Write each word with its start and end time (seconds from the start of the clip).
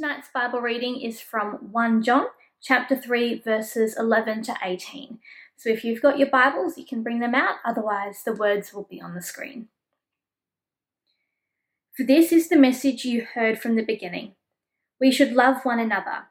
Tonight's 0.00 0.30
Bible 0.32 0.62
reading 0.62 0.98
is 0.98 1.20
from 1.20 1.72
1 1.72 2.02
John 2.02 2.28
chapter 2.62 2.96
3 2.96 3.42
verses 3.42 3.98
11 3.98 4.44
to 4.44 4.54
18. 4.64 5.18
So 5.58 5.68
if 5.68 5.84
you've 5.84 6.00
got 6.00 6.18
your 6.18 6.30
Bibles, 6.30 6.78
you 6.78 6.86
can 6.86 7.02
bring 7.02 7.18
them 7.18 7.34
out, 7.34 7.56
otherwise 7.66 8.22
the 8.24 8.32
words 8.32 8.72
will 8.72 8.86
be 8.90 8.98
on 8.98 9.14
the 9.14 9.20
screen. 9.20 9.68
For 11.94 12.02
this 12.02 12.32
is 12.32 12.48
the 12.48 12.56
message 12.56 13.04
you 13.04 13.26
heard 13.34 13.60
from 13.60 13.76
the 13.76 13.84
beginning. 13.84 14.36
We 14.98 15.12
should 15.12 15.34
love 15.34 15.66
one 15.66 15.78
another. 15.78 16.28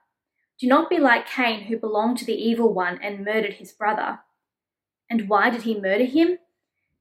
Do 0.60 0.66
not 0.66 0.90
be 0.90 0.98
like 0.98 1.28
Cain, 1.28 1.66
who 1.66 1.78
belonged 1.78 2.18
to 2.18 2.26
the 2.26 2.34
evil 2.34 2.74
one 2.74 3.00
and 3.04 3.24
murdered 3.24 3.54
his 3.54 3.72
brother. 3.72 4.22
And 5.12 5.30
why 5.30 5.52
did 5.52 5.62
he 5.62 5.80
murder 5.80 6.06
him? 6.06 6.40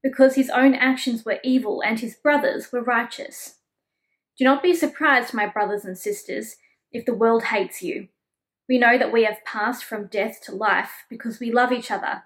Because 0.03 0.35
his 0.35 0.51
own 0.51 0.75
actions 0.75 1.25
were 1.25 1.41
evil 1.43 1.83
and 1.83 2.01
his 2.01 2.15
brothers 2.15 2.71
were 2.71 2.83
righteous. 2.83 3.55
Do 4.39 4.45
not 4.45 4.63
be 4.63 4.75
surprised, 4.75 5.35
my 5.35 5.47
brothers 5.47 5.85
and 5.85 5.99
sisters, 5.99 6.57
if 6.93 7.05
the 7.05 7.15
world 7.15 7.45
hates 7.45 7.83
you. 7.83 8.09
We 8.69 8.79
know 8.79 8.97
that 8.97 9.13
we 9.13 9.25
have 9.25 9.45
passed 9.45 9.83
from 9.83 10.07
death 10.07 10.41
to 10.45 10.55
life 10.55 11.05
because 11.11 11.41
we 11.41 11.51
love 11.51 11.73
each 11.73 11.91
other. 11.91 12.23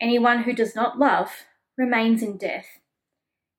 Anyone 0.00 0.44
who 0.44 0.52
does 0.52 0.74
not 0.74 0.98
love 0.98 1.30
remains 1.76 2.22
in 2.22 2.38
death. 2.38 2.66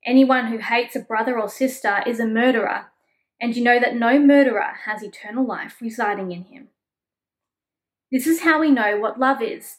Anyone 0.06 0.48
who 0.48 0.58
hates 0.58 0.96
a 0.96 1.02
brother 1.02 1.40
or 1.40 1.50
sister 1.50 2.02
is 2.08 2.20
a 2.20 2.26
murderer, 2.26 2.88
and 3.40 3.56
you 3.56 3.64
know 3.64 3.80
that 3.80 3.96
no 3.96 4.20
murderer 4.20 4.74
has 4.86 5.04
eternal 5.04 5.46
life 5.46 5.76
residing 5.82 6.32
in 6.32 6.46
him. 6.46 6.70
This 8.12 8.26
is 8.26 8.42
how 8.42 8.60
we 8.60 8.72
know 8.72 8.98
what 8.98 9.20
love 9.20 9.42
is. 9.42 9.78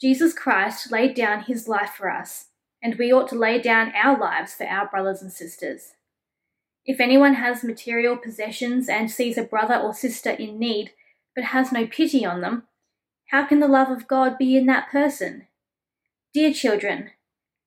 Jesus 0.00 0.34
Christ 0.34 0.92
laid 0.92 1.14
down 1.14 1.44
his 1.44 1.66
life 1.66 1.92
for 1.96 2.10
us, 2.10 2.48
and 2.82 2.96
we 2.96 3.12
ought 3.12 3.28
to 3.30 3.38
lay 3.38 3.60
down 3.60 3.92
our 3.94 4.18
lives 4.18 4.54
for 4.54 4.66
our 4.66 4.86
brothers 4.86 5.22
and 5.22 5.32
sisters. 5.32 5.94
If 6.86 7.00
anyone 7.00 7.34
has 7.34 7.62
material 7.62 8.16
possessions 8.16 8.88
and 8.88 9.10
sees 9.10 9.36
a 9.36 9.42
brother 9.42 9.76
or 9.76 9.94
sister 9.94 10.30
in 10.30 10.58
need, 10.58 10.92
but 11.34 11.44
has 11.44 11.72
no 11.72 11.86
pity 11.86 12.24
on 12.24 12.40
them, 12.40 12.64
how 13.30 13.46
can 13.46 13.60
the 13.60 13.68
love 13.68 13.90
of 13.90 14.08
God 14.08 14.38
be 14.38 14.56
in 14.56 14.66
that 14.66 14.90
person? 14.90 15.46
Dear 16.34 16.52
children, 16.52 17.10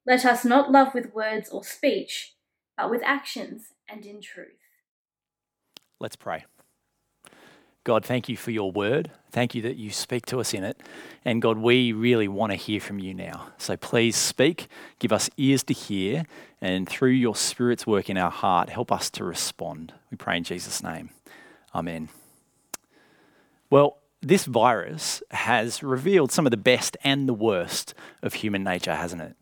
let 0.06 0.26
us 0.26 0.44
not 0.44 0.72
love 0.72 0.94
with 0.94 1.14
words 1.14 1.50
or 1.50 1.64
speech, 1.64 2.34
but 2.76 2.90
with 2.90 3.02
actions 3.04 3.68
and 3.88 4.06
in 4.06 4.22
truth. 4.22 4.60
Let's 6.00 6.16
pray. 6.16 6.46
God, 7.84 8.06
thank 8.06 8.30
you 8.30 8.38
for 8.38 8.52
your 8.52 8.72
word. 8.72 9.12
Thank 9.32 9.56
you 9.56 9.62
that 9.64 9.76
you 9.76 9.92
speak 9.92 10.26
to 10.28 10.40
us 10.40 10.54
in 10.54 10.64
it. 10.64 10.80
And 11.26 11.42
God, 11.42 11.58
we 11.58 11.92
really 11.92 12.28
want 12.28 12.52
to 12.52 12.56
hear 12.56 12.80
from 12.80 13.00
you 13.00 13.14
now. 13.14 13.50
So 13.58 13.76
please 13.76 14.16
speak, 14.16 14.68
give 15.00 15.12
us 15.12 15.30
ears 15.38 15.64
to 15.64 15.74
hear, 15.74 16.26
and 16.62 16.88
through 16.88 17.10
your 17.10 17.36
Spirit's 17.36 17.86
work 17.86 18.10
in 18.10 18.18
our 18.18 18.32
heart, 18.32 18.70
help 18.70 18.92
us 18.92 19.10
to 19.12 19.24
respond. 19.24 19.94
We 20.12 20.18
pray 20.18 20.38
in 20.38 20.44
Jesus' 20.44 20.82
name. 20.82 21.10
Amen. 21.76 22.10
Well, 23.70 23.98
this 24.22 24.46
virus 24.46 25.22
has 25.32 25.84
revealed 25.84 26.32
some 26.32 26.46
of 26.46 26.52
the 26.52 26.58
best 26.58 26.96
and 27.04 27.28
the 27.28 27.34
worst 27.34 27.94
of 28.22 28.36
human 28.36 28.64
nature, 28.64 28.96
hasn't 28.96 29.22
it? 29.22 29.36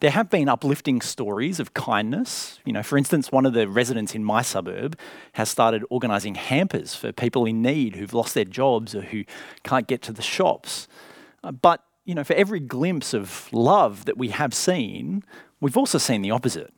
There 0.00 0.10
have 0.10 0.30
been 0.30 0.48
uplifting 0.48 1.00
stories 1.00 1.60
of 1.60 1.74
kindness. 1.74 2.58
You 2.64 2.72
know, 2.72 2.82
for 2.82 2.98
instance, 2.98 3.30
one 3.32 3.46
of 3.46 3.52
the 3.52 3.68
residents 3.68 4.14
in 4.14 4.24
my 4.24 4.42
suburb 4.42 4.98
has 5.34 5.48
started 5.48 5.84
organising 5.90 6.34
hampers 6.34 6.94
for 6.94 7.12
people 7.12 7.44
in 7.44 7.62
need 7.62 7.96
who've 7.96 8.14
lost 8.14 8.34
their 8.34 8.44
jobs 8.44 8.94
or 8.94 9.02
who 9.02 9.24
can't 9.62 9.86
get 9.86 10.02
to 10.02 10.12
the 10.12 10.22
shops. 10.22 10.88
Uh, 11.42 11.52
but, 11.52 11.82
you 12.04 12.14
know, 12.14 12.24
for 12.24 12.34
every 12.34 12.60
glimpse 12.60 13.14
of 13.14 13.48
love 13.52 14.04
that 14.04 14.18
we 14.18 14.28
have 14.28 14.54
seen, 14.54 15.22
we've 15.60 15.76
also 15.76 15.98
seen 15.98 16.22
the 16.22 16.30
opposite 16.30 16.72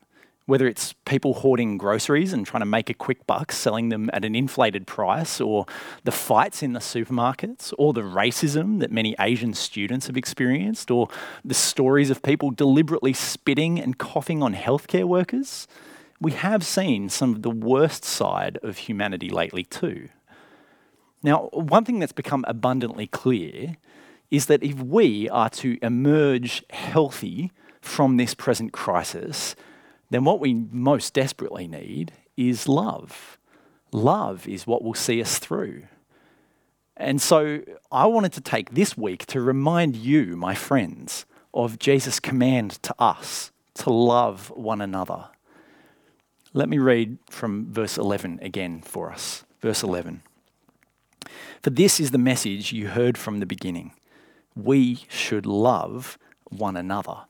whether 0.47 0.69
it's 0.69 0.95
people 1.05 1.35
hoarding 1.35 1.77
groceries 1.77 2.33
and 2.33 2.47
trying 2.47 2.61
to 2.61 2.67
make 2.67 2.89
a 2.89 2.95
quick 2.95 3.27
buck 3.27 3.51
selling 3.51 3.89
them 3.89 4.09
at 4.13 4.25
an 4.25 4.35
inflated 4.35 4.87
price, 4.87 5.41
or 5.41 5.67
the 6.05 6.13
fights 6.13 6.63
in 6.63 6.73
the 6.73 6.81
supermarkets, 6.81 7.75
or 7.77 7.93
the 7.93 8.03
racism 8.03 8.79
that 8.79 8.93
many 8.93 9.17
Asian 9.19 9.53
students 9.53 10.07
have 10.07 10.17
experienced, 10.17 10.91
or 10.91 11.09
the 11.45 11.55
stories 11.55 12.11
of 12.11 12.23
people 12.23 12.51
deliberately 12.51 13.13
spitting 13.13 13.81
and 13.81 13.99
coughing 13.99 14.43
on 14.43 14.55
healthcare 14.55 15.05
workers, 15.05 15.67
we 16.21 16.31
have 16.31 16.65
seen 16.65 17.09
some 17.09 17.35
of 17.35 17.43
the 17.43 17.51
worst 17.51 18.05
side 18.05 18.59
of 18.63 18.79
humanity 18.79 19.29
lately 19.29 19.65
too. 19.65 20.09
Now, 21.23 21.49
one 21.53 21.85
thing 21.85 21.99
that's 21.99 22.13
become 22.13 22.45
abundantly 22.47 23.09
clear 23.09 23.77
is 24.31 24.47
that 24.47 24.63
if 24.63 24.81
we 24.81 25.29
are 25.29 25.51
to 25.51 25.79
emerge 25.83 26.65
healthy 26.71 27.51
from 27.81 28.17
this 28.17 28.35
present 28.35 28.73
crisis, 28.73 29.57
then 30.11 30.25
what 30.25 30.41
we 30.41 30.55
most 30.55 31.15
desperately 31.15 31.67
need 31.67 32.13
is 32.37 32.69
love. 32.69 33.39
Love 33.93 34.47
is 34.47 34.67
what 34.67 34.83
will 34.83 34.95
see 34.95 35.21
us 35.21 35.39
through. 35.39 35.85
And 36.97 37.21
so 37.21 37.61
I 37.93 38.07
wanted 38.07 38.33
to 38.35 38.41
take 38.41 38.75
this 38.75 38.97
week 38.97 39.27
to 39.27 39.41
remind 39.41 39.97
you, 39.97 40.37
my 40.37 40.55
friends, 40.55 41.27
of 41.53 41.79
Jesus' 41.79 42.21
command 42.21 42.83
to 42.83 42.95
us 42.99 43.51
to 43.75 43.91
love 43.91 44.51
one 44.51 44.81
another. 44.81 45.29
Let 46.53 46.69
me 46.69 46.79
read 46.79 47.19
from 47.29 47.71
verse 47.71 47.99
11 47.99 48.39
again 48.41 48.81
for 48.81 49.13
us. 49.13 49.45
Verse 49.61 49.83
11. 49.83 50.23
For 51.63 51.71
this 51.71 52.01
is 52.01 52.13
the 52.13 52.19
message 52.19 52.73
you 52.73 52.89
heard 52.89 53.19
from 53.19 53.41
the 53.41 53.47
beginning. 53.47 53.93
We 54.55 55.05
should 55.09 55.45
love 55.45 56.19
one 56.45 56.77
another. 56.77 57.25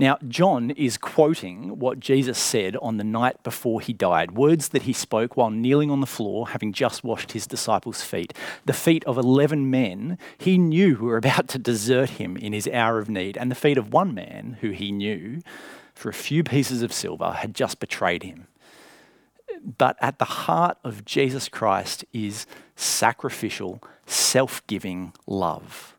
Now, 0.00 0.16
John 0.28 0.70
is 0.70 0.96
quoting 0.96 1.80
what 1.80 1.98
Jesus 1.98 2.38
said 2.38 2.76
on 2.76 2.98
the 2.98 3.04
night 3.04 3.42
before 3.42 3.80
he 3.80 3.92
died, 3.92 4.32
words 4.32 4.68
that 4.68 4.82
he 4.82 4.92
spoke 4.92 5.36
while 5.36 5.50
kneeling 5.50 5.90
on 5.90 6.00
the 6.00 6.06
floor, 6.06 6.48
having 6.50 6.72
just 6.72 7.02
washed 7.02 7.32
his 7.32 7.48
disciples' 7.48 8.02
feet, 8.02 8.32
the 8.64 8.72
feet 8.72 9.04
of 9.06 9.18
11 9.18 9.68
men 9.68 10.16
he 10.38 10.56
knew 10.56 10.94
who 10.96 11.06
were 11.06 11.16
about 11.16 11.48
to 11.48 11.58
desert 11.58 12.10
him 12.10 12.36
in 12.36 12.52
his 12.52 12.68
hour 12.68 12.98
of 12.98 13.08
need, 13.08 13.36
and 13.36 13.50
the 13.50 13.56
feet 13.56 13.76
of 13.76 13.92
one 13.92 14.14
man 14.14 14.58
who 14.60 14.70
he 14.70 14.92
knew, 14.92 15.40
for 15.94 16.08
a 16.08 16.14
few 16.14 16.44
pieces 16.44 16.80
of 16.82 16.92
silver, 16.92 17.32
had 17.32 17.52
just 17.52 17.80
betrayed 17.80 18.22
him. 18.22 18.46
But 19.78 19.96
at 20.00 20.20
the 20.20 20.24
heart 20.24 20.78
of 20.84 21.04
Jesus 21.04 21.48
Christ 21.48 22.04
is 22.12 22.46
sacrificial, 22.76 23.82
self 24.06 24.64
giving 24.68 25.12
love. 25.26 25.97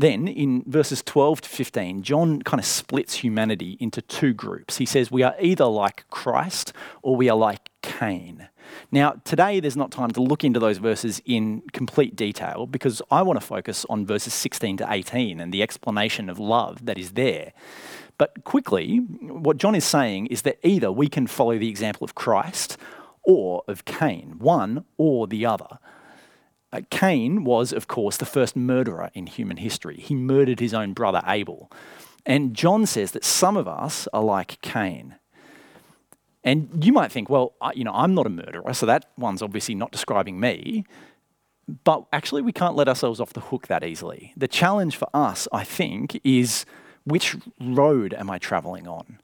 Then 0.00 0.28
in 0.28 0.64
verses 0.66 1.02
12 1.02 1.42
to 1.42 1.48
15, 1.50 2.02
John 2.02 2.40
kind 2.40 2.58
of 2.58 2.64
splits 2.64 3.16
humanity 3.16 3.76
into 3.80 4.00
two 4.00 4.32
groups. 4.32 4.78
He 4.78 4.86
says, 4.86 5.10
We 5.10 5.22
are 5.22 5.34
either 5.38 5.66
like 5.66 6.08
Christ 6.08 6.72
or 7.02 7.16
we 7.16 7.28
are 7.28 7.36
like 7.36 7.68
Cain. 7.82 8.48
Now, 8.90 9.20
today 9.24 9.60
there's 9.60 9.76
not 9.76 9.90
time 9.90 10.10
to 10.12 10.22
look 10.22 10.42
into 10.42 10.58
those 10.58 10.78
verses 10.78 11.20
in 11.26 11.60
complete 11.74 12.16
detail 12.16 12.66
because 12.66 13.02
I 13.10 13.20
want 13.20 13.38
to 13.38 13.46
focus 13.46 13.84
on 13.90 14.06
verses 14.06 14.32
16 14.32 14.78
to 14.78 14.86
18 14.90 15.38
and 15.38 15.52
the 15.52 15.62
explanation 15.62 16.30
of 16.30 16.38
love 16.38 16.86
that 16.86 16.96
is 16.96 17.12
there. 17.12 17.52
But 18.16 18.44
quickly, 18.44 19.00
what 19.20 19.58
John 19.58 19.74
is 19.74 19.84
saying 19.84 20.28
is 20.28 20.42
that 20.42 20.58
either 20.66 20.90
we 20.90 21.08
can 21.08 21.26
follow 21.26 21.58
the 21.58 21.68
example 21.68 22.06
of 22.06 22.14
Christ 22.14 22.78
or 23.22 23.64
of 23.68 23.84
Cain, 23.84 24.36
one 24.38 24.86
or 24.96 25.26
the 25.26 25.44
other. 25.44 25.78
Uh, 26.72 26.82
Cain 26.90 27.44
was, 27.44 27.72
of 27.72 27.88
course, 27.88 28.16
the 28.16 28.26
first 28.26 28.54
murderer 28.54 29.10
in 29.14 29.26
human 29.26 29.56
history. 29.56 29.96
He 29.96 30.14
murdered 30.14 30.60
his 30.60 30.72
own 30.72 30.92
brother 30.92 31.22
Abel. 31.26 31.70
And 32.24 32.54
John 32.54 32.86
says 32.86 33.12
that 33.12 33.24
some 33.24 33.56
of 33.56 33.66
us 33.66 34.06
are 34.12 34.22
like 34.22 34.60
Cain. 34.62 35.16
And 36.44 36.84
you 36.84 36.92
might 36.92 37.12
think, 37.12 37.28
well, 37.28 37.54
you 37.74 37.84
know, 37.84 37.92
I'm 37.92 38.14
not 38.14 38.26
a 38.26 38.30
murderer, 38.30 38.72
so 38.72 38.86
that 38.86 39.10
one's 39.18 39.42
obviously 39.42 39.74
not 39.74 39.90
describing 39.90 40.38
me. 40.40 40.84
But 41.84 42.04
actually, 42.12 42.42
we 42.42 42.52
can't 42.52 42.76
let 42.76 42.88
ourselves 42.88 43.20
off 43.20 43.32
the 43.32 43.40
hook 43.40 43.66
that 43.66 43.84
easily. 43.84 44.32
The 44.36 44.48
challenge 44.48 44.96
for 44.96 45.08
us, 45.12 45.46
I 45.52 45.64
think, 45.64 46.20
is 46.24 46.64
which 47.04 47.36
road 47.60 48.14
am 48.14 48.30
I 48.30 48.38
traveling 48.38 48.88
on? 48.88 49.18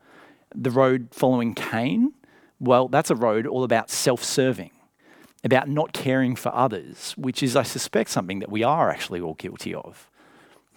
The 0.54 0.70
road 0.70 1.08
following 1.12 1.54
Cain? 1.54 2.12
Well, 2.60 2.88
that's 2.88 3.10
a 3.10 3.16
road 3.16 3.46
all 3.46 3.64
about 3.64 3.90
self 3.90 4.22
serving 4.22 4.70
about 5.44 5.68
not 5.68 5.92
caring 5.92 6.34
for 6.36 6.54
others, 6.54 7.14
which 7.16 7.42
is, 7.42 7.56
I 7.56 7.62
suspect, 7.62 8.10
something 8.10 8.40
that 8.40 8.50
we 8.50 8.62
are 8.62 8.90
actually 8.90 9.20
all 9.20 9.34
guilty 9.34 9.74
of. 9.74 10.10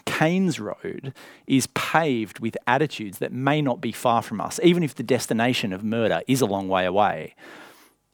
Cain's 0.05 0.59
road 0.59 1.13
is 1.47 1.67
paved 1.67 2.39
with 2.39 2.57
attitudes 2.67 3.19
that 3.19 3.31
may 3.31 3.61
not 3.61 3.79
be 3.79 3.91
far 3.91 4.21
from 4.21 4.41
us, 4.41 4.59
even 4.63 4.83
if 4.83 4.95
the 4.95 5.03
destination 5.03 5.71
of 5.71 5.83
murder 5.83 6.21
is 6.27 6.41
a 6.41 6.45
long 6.45 6.67
way 6.67 6.85
away. 6.85 7.35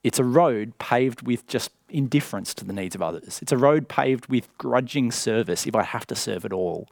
It's 0.04 0.19
a 0.19 0.24
road 0.24 0.78
paved 0.78 1.24
with 1.24 1.48
just 1.48 1.72
indifference 1.90 2.54
to 2.56 2.66
the 2.66 2.74
needs 2.74 2.96
of 2.96 3.02
others. 3.02 3.40
It's 3.42 3.52
a 3.52 3.58
road 3.58 3.88
paved 3.88 4.28
with 4.28 4.56
grudging 4.58 5.12
service 5.12 5.66
if 5.66 5.75
I 5.75 5.84
have 5.84 6.06
to 6.08 6.16
serve 6.16 6.46
at 6.46 6.54
all. 6.54 6.88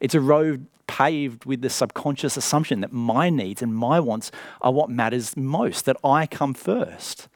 It's 0.00 0.14
a 0.14 0.20
road 0.20 0.66
paved 0.86 1.44
with 1.44 1.62
the 1.62 1.70
subconscious 1.70 2.36
assumption 2.36 2.80
that 2.82 2.92
my 2.92 3.30
needs 3.30 3.62
and 3.62 3.74
my 3.74 3.98
wants 3.98 4.30
are 4.60 4.72
what 4.72 4.90
matters 4.90 5.36
most, 5.36 5.86
that 5.86 5.96
I 6.04 6.26
come 6.26 6.54
first 6.54 7.28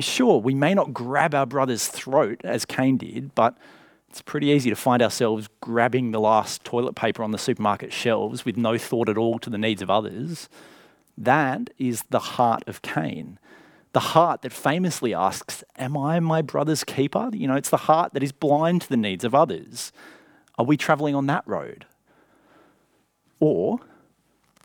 sure, 0.00 0.40
we 0.40 0.54
may 0.54 0.74
not 0.74 0.92
grab 0.92 1.34
our 1.34 1.46
brother's 1.46 1.86
throat 1.86 2.40
as 2.44 2.64
Cain 2.64 2.96
did, 2.96 3.34
but 3.34 3.56
it's 4.08 4.22
pretty 4.22 4.46
easy 4.48 4.70
to 4.70 4.76
find 4.76 5.02
ourselves 5.02 5.48
grabbing 5.60 6.10
the 6.10 6.20
last 6.20 6.64
toilet 6.64 6.94
paper 6.94 7.22
on 7.22 7.32
the 7.32 7.38
supermarket 7.38 7.92
shelves 7.92 8.44
with 8.44 8.56
no 8.56 8.78
thought 8.78 9.08
at 9.08 9.18
all 9.18 9.38
to 9.38 9.50
the 9.50 9.58
needs 9.58 9.82
of 9.82 9.90
others. 9.90 10.48
That 11.18 11.70
is 11.78 12.04
the 12.10 12.18
heart 12.18 12.62
of 12.66 12.82
Cain. 12.82 13.38
the 13.92 14.00
heart 14.00 14.42
that 14.42 14.52
famously 14.52 15.14
asks, 15.14 15.64
Am 15.78 15.96
I 15.96 16.20
my 16.20 16.42
brother's 16.42 16.84
keeper? 16.84 17.30
You 17.32 17.48
know, 17.48 17.56
it's 17.56 17.70
the 17.70 17.78
heart 17.78 18.12
that 18.12 18.22
is 18.22 18.30
blind 18.30 18.82
to 18.82 18.88
the 18.90 18.96
needs 18.96 19.24
of 19.24 19.34
others. 19.34 19.90
Are 20.58 20.66
we 20.66 20.76
traveling 20.76 21.14
on 21.14 21.26
that 21.28 21.44
road? 21.46 21.86
Or 23.40 23.80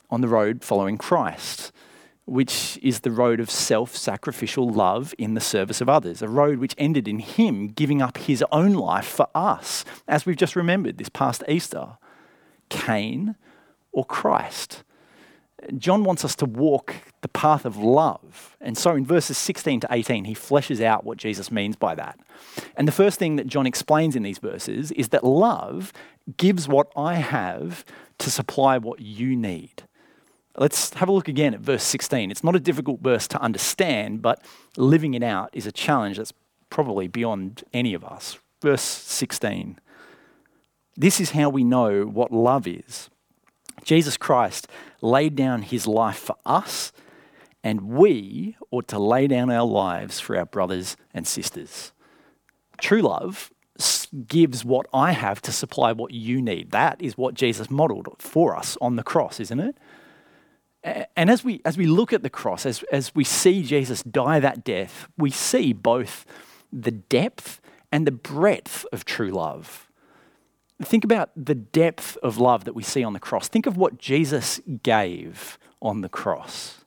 on 0.09 0.19
the 0.19 0.27
road 0.27 0.65
following 0.65 0.97
Christ, 0.97 1.71
which 2.31 2.80
is 2.81 3.01
the 3.01 3.12
road 3.12 3.42
of 3.42 3.51
self 3.51 3.94
sacrificial 3.94 4.69
love 4.69 5.13
in 5.18 5.33
the 5.33 5.42
service 5.42 5.81
of 5.81 5.89
others, 5.89 6.22
a 6.22 6.30
road 6.30 6.60
which 6.60 6.74
ended 6.78 7.06
in 7.06 7.19
Him 7.19 7.68
giving 7.68 8.01
up 8.01 8.18
His 8.18 8.42
own 8.54 8.72
life 8.72 9.06
for 9.06 9.28
us, 9.36 9.83
as 10.07 10.25
we've 10.25 10.38
just 10.38 10.56
remembered 10.56 10.98
this 10.98 11.10
past 11.10 11.44
Easter. 11.50 11.98
Cain 12.69 13.36
or 13.92 14.06
Christ? 14.06 14.83
John 15.78 16.06
wants 16.06 16.24
us 16.24 16.36
to 16.38 16.45
walk 16.45 16.95
the 17.19 17.28
path 17.28 17.66
of 17.66 17.75
love. 17.75 18.56
And 18.62 18.78
so 18.78 18.95
in 18.95 19.06
verses 19.06 19.38
16 19.38 19.81
to 19.81 19.88
18, 19.92 20.24
he 20.24 20.33
fleshes 20.33 20.81
out 20.81 21.04
what 21.04 21.18
Jesus 21.18 21.51
means 21.51 21.75
by 21.75 21.95
that. 21.95 22.18
And 22.78 22.88
the 22.88 22.94
first 22.94 23.19
thing 23.19 23.36
that 23.36 23.48
John 23.48 23.68
explains 23.68 24.16
in 24.16 24.24
these 24.24 24.39
verses 24.39 24.92
is 24.94 25.10
that 25.10 25.25
love 25.25 25.92
gives 26.38 26.69
what 26.69 26.89
I 26.95 27.16
have 27.16 27.83
to 28.19 28.31
supply 28.31 28.78
what 28.78 29.01
you 29.01 29.36
need. 29.36 29.83
Let's 30.57 30.94
have 30.95 31.07
a 31.07 31.12
look 31.12 31.27
again 31.27 31.53
at 31.53 31.62
verse 31.62 31.83
16. 31.83 32.30
It's 32.30 32.44
not 32.44 32.56
a 32.56 32.59
difficult 32.59 33.00
verse 33.00 33.27
to 33.30 33.42
understand, 33.42 34.21
but 34.21 34.44
living 34.75 35.13
it 35.13 35.24
out 35.24 35.50
is 35.53 35.65
a 35.65 35.71
challenge 35.71 36.18
that's 36.18 36.33
probably 36.69 37.07
beyond 37.07 37.63
any 37.74 37.94
of 37.94 38.03
us. 38.03 38.38
Verse 38.62 38.81
16. 38.81 39.80
This 40.98 41.21
is 41.21 41.31
how 41.31 41.50
we 41.50 41.63
know 41.63 42.03
what 42.03 42.31
love 42.31 42.68
is. 42.68 43.09
Jesus 43.83 44.18
Christ 44.18 44.68
laid 45.01 45.36
down 45.36 45.62
his 45.62 45.88
life 45.88 46.18
for 46.18 46.36
us, 46.45 46.92
and 47.63 47.89
we 47.89 48.57
ought 48.71 48.88
to 48.89 49.00
lay 49.00 49.27
down 49.27 49.50
our 49.50 49.65
lives 49.65 50.19
for 50.19 50.38
our 50.38 50.45
brothers 50.45 50.97
and 51.13 51.25
sisters. 51.25 51.92
True 52.80 53.01
love 53.01 53.51
gives 54.27 54.65
what 54.65 54.86
I 54.94 55.13
have 55.13 55.42
to 55.44 55.51
supply 55.51 55.92
what 55.94 56.12
you 56.12 56.42
need. 56.42 56.71
That 56.71 57.01
is 57.01 57.18
what 57.18 57.33
Jesus 57.33 57.69
modeled 57.69 58.15
for 58.19 58.56
us 58.56 58.77
on 58.81 58.95
the 58.95 59.04
cross, 59.04 59.39
isn't 59.39 59.59
it? 59.59 59.77
And 60.83 61.30
as 61.30 61.44
we, 61.44 61.62
as 61.63 61.78
we 61.78 61.86
look 61.86 62.12
at 62.12 62.24
the 62.24 62.30
cross, 62.30 62.66
as, 62.66 62.83
as 62.92 63.13
we 63.13 63.24
see 63.24 63.62
Jesus 63.62 64.01
die 64.01 64.39
that 64.39 64.63
death, 64.63 65.07
we 65.18 65.30
see 65.30 65.74
both 65.74 66.25
the 66.74 66.92
depth 66.92 67.62
and 67.92 68.07
the 68.07 68.12
breadth 68.12 68.86
of 68.92 69.06
true 69.06 69.30
love. 69.30 69.88
Think 70.81 71.04
about 71.04 71.30
the 71.36 71.54
depth 71.54 72.18
of 72.24 72.39
love 72.39 72.63
that 72.63 72.74
we 72.74 72.81
see 72.81 73.04
on 73.04 73.13
the 73.13 73.19
cross. 73.19 73.48
Think 73.48 73.68
of 73.68 73.78
what 73.78 74.00
Jesus 74.00 74.60
gave 74.81 75.60
on 75.81 76.01
the 76.01 76.10
cross. 76.10 76.81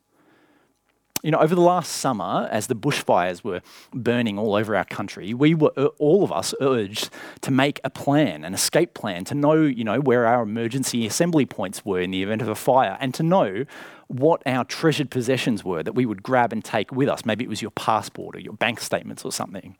You 1.24 1.30
know, 1.30 1.38
over 1.38 1.54
the 1.54 1.62
last 1.62 1.90
summer, 1.90 2.46
as 2.52 2.66
the 2.66 2.76
bushfires 2.76 3.42
were 3.42 3.62
burning 3.94 4.38
all 4.38 4.54
over 4.54 4.76
our 4.76 4.84
country, 4.84 5.32
we 5.32 5.54
were 5.54 5.72
uh, 5.74 5.86
all 5.98 6.22
of 6.22 6.30
us 6.30 6.52
urged 6.60 7.08
to 7.40 7.50
make 7.50 7.80
a 7.82 7.88
plan, 7.88 8.44
an 8.44 8.52
escape 8.52 8.92
plan, 8.92 9.24
to 9.24 9.34
know, 9.34 9.54
you 9.54 9.84
know, 9.84 10.00
where 10.00 10.26
our 10.26 10.42
emergency 10.42 11.06
assembly 11.06 11.46
points 11.46 11.82
were 11.82 11.98
in 11.98 12.10
the 12.10 12.22
event 12.22 12.42
of 12.42 12.48
a 12.48 12.54
fire, 12.54 12.98
and 13.00 13.14
to 13.14 13.22
know 13.22 13.64
what 14.08 14.42
our 14.44 14.66
treasured 14.66 15.10
possessions 15.10 15.64
were 15.64 15.82
that 15.82 15.94
we 15.94 16.04
would 16.04 16.22
grab 16.22 16.52
and 16.52 16.62
take 16.62 16.92
with 16.92 17.08
us. 17.08 17.24
Maybe 17.24 17.42
it 17.42 17.48
was 17.48 17.62
your 17.62 17.70
passport 17.70 18.36
or 18.36 18.40
your 18.40 18.52
bank 18.52 18.78
statements 18.78 19.24
or 19.24 19.32
something. 19.32 19.78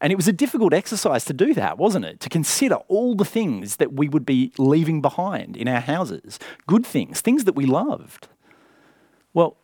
And 0.00 0.12
it 0.12 0.16
was 0.16 0.26
a 0.26 0.32
difficult 0.32 0.74
exercise 0.74 1.24
to 1.26 1.32
do 1.32 1.54
that, 1.54 1.78
wasn't 1.78 2.06
it? 2.06 2.18
To 2.18 2.28
consider 2.28 2.74
all 2.88 3.14
the 3.14 3.24
things 3.24 3.76
that 3.76 3.92
we 3.92 4.08
would 4.08 4.26
be 4.26 4.50
leaving 4.58 5.00
behind 5.00 5.56
in 5.56 5.68
our 5.68 5.80
houses, 5.80 6.40
good 6.66 6.84
things, 6.84 7.20
things 7.20 7.44
that 7.44 7.54
we 7.54 7.66
loved. 7.66 8.26
Well, 9.32 9.56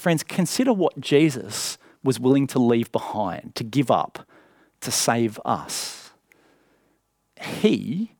friends, 0.00 0.22
consider 0.22 0.72
what 0.72 1.00
Jesus 1.00 1.78
was 2.02 2.18
willing 2.18 2.46
to 2.48 2.58
leave 2.58 2.90
behind, 2.92 3.54
to 3.54 3.64
give 3.64 3.90
up, 3.90 4.26
to 4.80 4.90
save 4.90 5.38
us. 5.44 6.10
He 7.40 8.12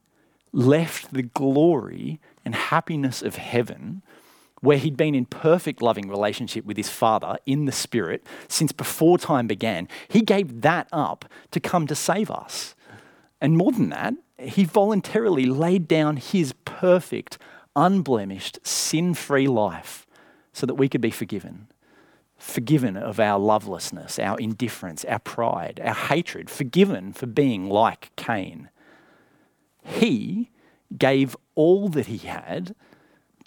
left 0.52 1.12
the 1.12 1.22
glory 1.22 2.20
and 2.44 2.54
happiness 2.54 3.22
of 3.22 3.36
heaven 3.36 4.02
where 4.60 4.78
he'd 4.78 4.96
been 4.96 5.14
in 5.14 5.24
perfect 5.24 5.80
loving 5.80 6.08
relationship 6.08 6.64
with 6.64 6.76
his 6.76 6.88
father 6.88 7.38
in 7.46 7.64
the 7.64 7.72
spirit 7.72 8.24
since 8.46 8.72
before 8.72 9.18
time 9.18 9.46
began, 9.46 9.88
he 10.08 10.20
gave 10.20 10.60
that 10.60 10.86
up 10.92 11.24
to 11.50 11.60
come 11.60 11.86
to 11.86 11.94
save 11.94 12.30
us. 12.30 12.74
And 13.40 13.56
more 13.56 13.72
than 13.72 13.88
that, 13.88 14.14
he 14.38 14.64
voluntarily 14.64 15.46
laid 15.46 15.88
down 15.88 16.18
his 16.18 16.52
perfect, 16.64 17.38
unblemished, 17.74 18.58
sin 18.66 19.14
free 19.14 19.48
life 19.48 20.06
so 20.52 20.66
that 20.66 20.74
we 20.74 20.88
could 20.88 21.00
be 21.00 21.10
forgiven. 21.10 21.68
Forgiven 22.40 22.96
of 22.96 23.20
our 23.20 23.38
lovelessness, 23.38 24.18
our 24.18 24.38
indifference, 24.38 25.04
our 25.04 25.18
pride, 25.18 25.78
our 25.84 25.94
hatred, 25.94 26.48
forgiven 26.48 27.12
for 27.12 27.26
being 27.26 27.68
like 27.68 28.10
Cain. 28.16 28.70
He 29.84 30.50
gave 30.96 31.36
all 31.54 31.90
that 31.90 32.06
he 32.06 32.16
had 32.16 32.74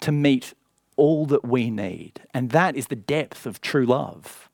to 0.00 0.12
meet 0.12 0.54
all 0.96 1.26
that 1.26 1.44
we 1.44 1.70
need. 1.70 2.20
And 2.32 2.50
that 2.50 2.76
is 2.76 2.86
the 2.86 2.94
depth 2.94 3.46
of 3.46 3.60
true 3.60 3.84
love. 3.84 4.48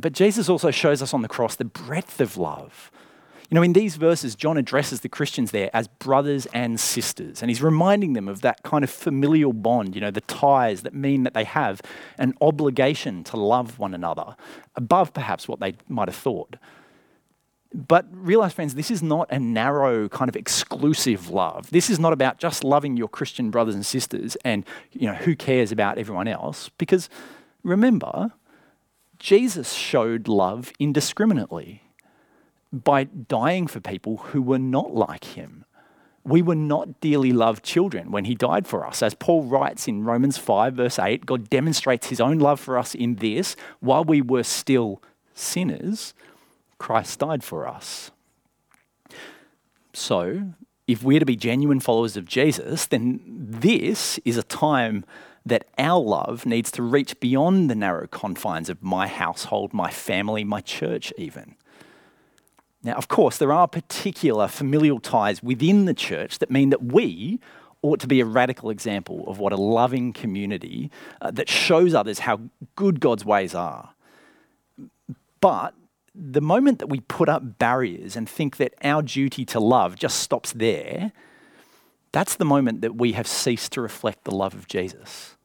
But 0.00 0.12
Jesus 0.14 0.48
also 0.48 0.70
shows 0.70 1.02
us 1.02 1.12
on 1.12 1.20
the 1.20 1.28
cross 1.28 1.56
the 1.56 1.66
breadth 1.66 2.18
of 2.18 2.38
love. 2.38 2.90
You 3.54 3.60
know, 3.60 3.62
in 3.62 3.72
these 3.72 3.94
verses, 3.94 4.34
John 4.34 4.56
addresses 4.56 5.02
the 5.02 5.08
Christians 5.08 5.52
there 5.52 5.70
as 5.72 5.86
brothers 5.86 6.46
and 6.46 6.80
sisters, 6.80 7.40
and 7.40 7.48
he's 7.48 7.62
reminding 7.62 8.14
them 8.14 8.26
of 8.26 8.40
that 8.40 8.64
kind 8.64 8.82
of 8.82 8.90
familial 8.90 9.52
bond, 9.52 9.94
you 9.94 10.00
know, 10.00 10.10
the 10.10 10.22
ties 10.22 10.82
that 10.82 10.92
mean 10.92 11.22
that 11.22 11.34
they 11.34 11.44
have 11.44 11.80
an 12.18 12.34
obligation 12.40 13.22
to 13.22 13.36
love 13.36 13.78
one 13.78 13.94
another 13.94 14.34
above 14.74 15.14
perhaps 15.14 15.46
what 15.46 15.60
they 15.60 15.74
might 15.88 16.08
have 16.08 16.16
thought. 16.16 16.56
But 17.72 18.06
realize, 18.10 18.52
friends, 18.52 18.74
this 18.74 18.90
is 18.90 19.04
not 19.04 19.30
a 19.30 19.38
narrow 19.38 20.08
kind 20.08 20.28
of 20.28 20.34
exclusive 20.34 21.30
love. 21.30 21.70
This 21.70 21.88
is 21.90 22.00
not 22.00 22.12
about 22.12 22.38
just 22.38 22.64
loving 22.64 22.96
your 22.96 23.08
Christian 23.08 23.52
brothers 23.52 23.76
and 23.76 23.86
sisters 23.86 24.36
and, 24.44 24.66
you 24.90 25.06
know, 25.06 25.14
who 25.14 25.36
cares 25.36 25.70
about 25.70 25.96
everyone 25.96 26.26
else. 26.26 26.70
Because 26.76 27.08
remember, 27.62 28.32
Jesus 29.20 29.74
showed 29.74 30.26
love 30.26 30.72
indiscriminately 30.80 31.83
by 32.82 33.04
dying 33.04 33.66
for 33.66 33.80
people 33.80 34.16
who 34.18 34.42
were 34.42 34.58
not 34.58 34.94
like 34.94 35.24
him. 35.24 35.64
We 36.24 36.40
were 36.40 36.54
not 36.54 37.00
dearly 37.00 37.32
loved 37.32 37.62
children 37.62 38.10
when 38.10 38.24
he 38.24 38.34
died 38.34 38.66
for 38.66 38.86
us. 38.86 39.02
As 39.02 39.14
Paul 39.14 39.44
writes 39.44 39.86
in 39.86 40.04
Romans 40.04 40.38
5, 40.38 40.74
verse 40.74 40.98
8, 40.98 41.26
God 41.26 41.50
demonstrates 41.50 42.08
his 42.08 42.20
own 42.20 42.38
love 42.38 42.58
for 42.58 42.78
us 42.78 42.94
in 42.94 43.16
this 43.16 43.56
while 43.80 44.04
we 44.04 44.22
were 44.22 44.42
still 44.42 45.02
sinners 45.34 46.14
Christ 46.78 47.20
died 47.20 47.42
for 47.42 47.66
us. 47.66 48.10
So, 49.92 50.52
if 50.86 51.02
we're 51.02 51.20
to 51.20 51.24
be 51.24 51.36
genuine 51.36 51.80
followers 51.80 52.16
of 52.16 52.26
Jesus, 52.26 52.86
then 52.86 53.20
this 53.24 54.18
is 54.24 54.36
a 54.36 54.42
time 54.42 55.04
that 55.46 55.66
our 55.78 55.98
love 55.98 56.44
needs 56.44 56.70
to 56.72 56.82
reach 56.82 57.18
beyond 57.20 57.70
the 57.70 57.74
narrow 57.74 58.06
confines 58.06 58.68
of 58.68 58.82
my 58.82 59.06
household, 59.06 59.72
my 59.72 59.90
family, 59.90 60.44
my 60.44 60.60
church, 60.60 61.12
even. 61.16 61.54
Now, 62.84 62.94
of 62.94 63.08
course, 63.08 63.38
there 63.38 63.52
are 63.52 63.66
particular 63.66 64.46
familial 64.46 65.00
ties 65.00 65.42
within 65.42 65.86
the 65.86 65.94
church 65.94 66.38
that 66.38 66.50
mean 66.50 66.68
that 66.70 66.84
we 66.84 67.40
ought 67.80 67.98
to 68.00 68.06
be 68.06 68.20
a 68.20 68.24
radical 68.24 68.70
example 68.70 69.24
of 69.26 69.38
what 69.38 69.52
a 69.52 69.56
loving 69.56 70.12
community 70.12 70.90
uh, 71.20 71.30
that 71.30 71.48
shows 71.48 71.94
others 71.94 72.20
how 72.20 72.40
good 72.76 73.00
God's 73.00 73.24
ways 73.24 73.54
are. 73.54 73.94
But 75.40 75.74
the 76.14 76.40
moment 76.40 76.78
that 76.78 76.88
we 76.88 77.00
put 77.00 77.28
up 77.28 77.58
barriers 77.58 78.16
and 78.16 78.28
think 78.28 78.58
that 78.58 78.74
our 78.82 79.02
duty 79.02 79.44
to 79.46 79.60
love 79.60 79.96
just 79.96 80.20
stops 80.20 80.52
there, 80.52 81.12
that's 82.12 82.36
the 82.36 82.44
moment 82.44 82.82
that 82.82 82.96
we 82.96 83.12
have 83.12 83.26
ceased 83.26 83.72
to 83.72 83.80
reflect 83.80 84.24
the 84.24 84.34
love 84.34 84.54
of 84.54 84.68
Jesus. 84.68 85.36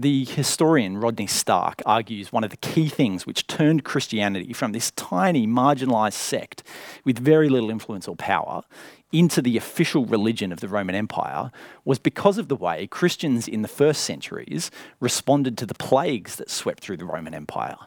The 0.00 0.26
historian 0.26 0.98
Rodney 0.98 1.26
Stark 1.26 1.82
argues 1.84 2.30
one 2.30 2.44
of 2.44 2.50
the 2.50 2.56
key 2.58 2.88
things 2.88 3.26
which 3.26 3.48
turned 3.48 3.82
Christianity 3.82 4.52
from 4.52 4.70
this 4.70 4.92
tiny, 4.92 5.44
marginalized 5.44 6.12
sect 6.12 6.62
with 7.04 7.18
very 7.18 7.48
little 7.48 7.68
influence 7.68 8.06
or 8.06 8.14
power 8.14 8.62
into 9.10 9.42
the 9.42 9.56
official 9.56 10.06
religion 10.06 10.52
of 10.52 10.60
the 10.60 10.68
Roman 10.68 10.94
Empire 10.94 11.50
was 11.84 11.98
because 11.98 12.38
of 12.38 12.46
the 12.46 12.54
way 12.54 12.86
Christians 12.86 13.48
in 13.48 13.62
the 13.62 13.66
first 13.66 14.04
centuries 14.04 14.70
responded 15.00 15.58
to 15.58 15.66
the 15.66 15.74
plagues 15.74 16.36
that 16.36 16.48
swept 16.48 16.78
through 16.78 16.98
the 16.98 17.04
Roman 17.04 17.34
Empire. 17.34 17.78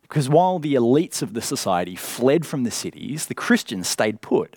Because 0.00 0.30
while 0.30 0.60
the 0.60 0.72
elites 0.72 1.20
of 1.20 1.34
the 1.34 1.42
society 1.42 1.94
fled 1.94 2.46
from 2.46 2.64
the 2.64 2.70
cities, 2.70 3.26
the 3.26 3.34
Christians 3.34 3.86
stayed 3.86 4.22
put. 4.22 4.56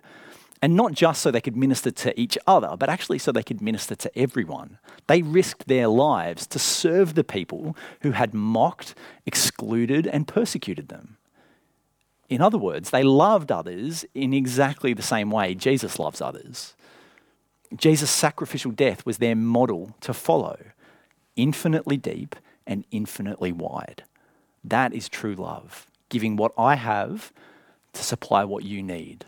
And 0.63 0.77
not 0.77 0.93
just 0.93 1.21
so 1.21 1.29
they 1.29 1.41
could 1.41 1.57
minister 1.57 1.91
to 1.91 2.17
each 2.17 2.37
other, 2.47 2.77
but 2.79 2.89
actually 2.89 3.19
so 3.19 3.33
they 3.33 3.43
could 3.43 3.59
minister 3.59 3.95
to 3.95 4.17
everyone. 4.17 4.77
They 5.07 5.21
risked 5.21 5.67
their 5.67 5.89
lives 5.89 6.47
to 6.47 6.57
serve 6.57 7.15
the 7.15 7.23
people 7.25 7.75
who 7.99 8.11
had 8.11 8.33
mocked, 8.33 8.95
excluded, 9.25 10.07
and 10.07 10.25
persecuted 10.25 10.87
them. 10.87 11.17
In 12.29 12.39
other 12.39 12.57
words, 12.57 12.91
they 12.91 13.03
loved 13.03 13.51
others 13.51 14.05
in 14.15 14.33
exactly 14.33 14.93
the 14.93 15.01
same 15.01 15.29
way 15.31 15.53
Jesus 15.53 15.99
loves 15.99 16.21
others. 16.21 16.75
Jesus' 17.75 18.09
sacrificial 18.09 18.71
death 18.71 19.05
was 19.05 19.17
their 19.17 19.35
model 19.35 19.97
to 19.99 20.13
follow, 20.13 20.57
infinitely 21.35 21.97
deep 21.97 22.37
and 22.65 22.85
infinitely 22.89 23.51
wide. 23.51 24.05
That 24.63 24.93
is 24.93 25.09
true 25.09 25.35
love, 25.35 25.87
giving 26.07 26.37
what 26.37 26.53
I 26.57 26.75
have 26.75 27.33
to 27.91 28.01
supply 28.01 28.45
what 28.45 28.63
you 28.63 28.81
need. 28.81 29.25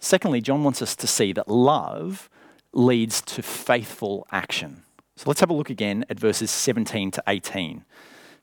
Secondly, 0.00 0.40
John 0.40 0.64
wants 0.64 0.80
us 0.80 0.96
to 0.96 1.06
see 1.06 1.32
that 1.34 1.46
love 1.46 2.30
leads 2.72 3.20
to 3.22 3.42
faithful 3.42 4.26
action. 4.32 4.82
So 5.16 5.24
let's 5.26 5.40
have 5.40 5.50
a 5.50 5.54
look 5.54 5.68
again 5.70 6.04
at 6.08 6.18
verses 6.18 6.50
17 6.50 7.10
to 7.12 7.22
18. 7.28 7.84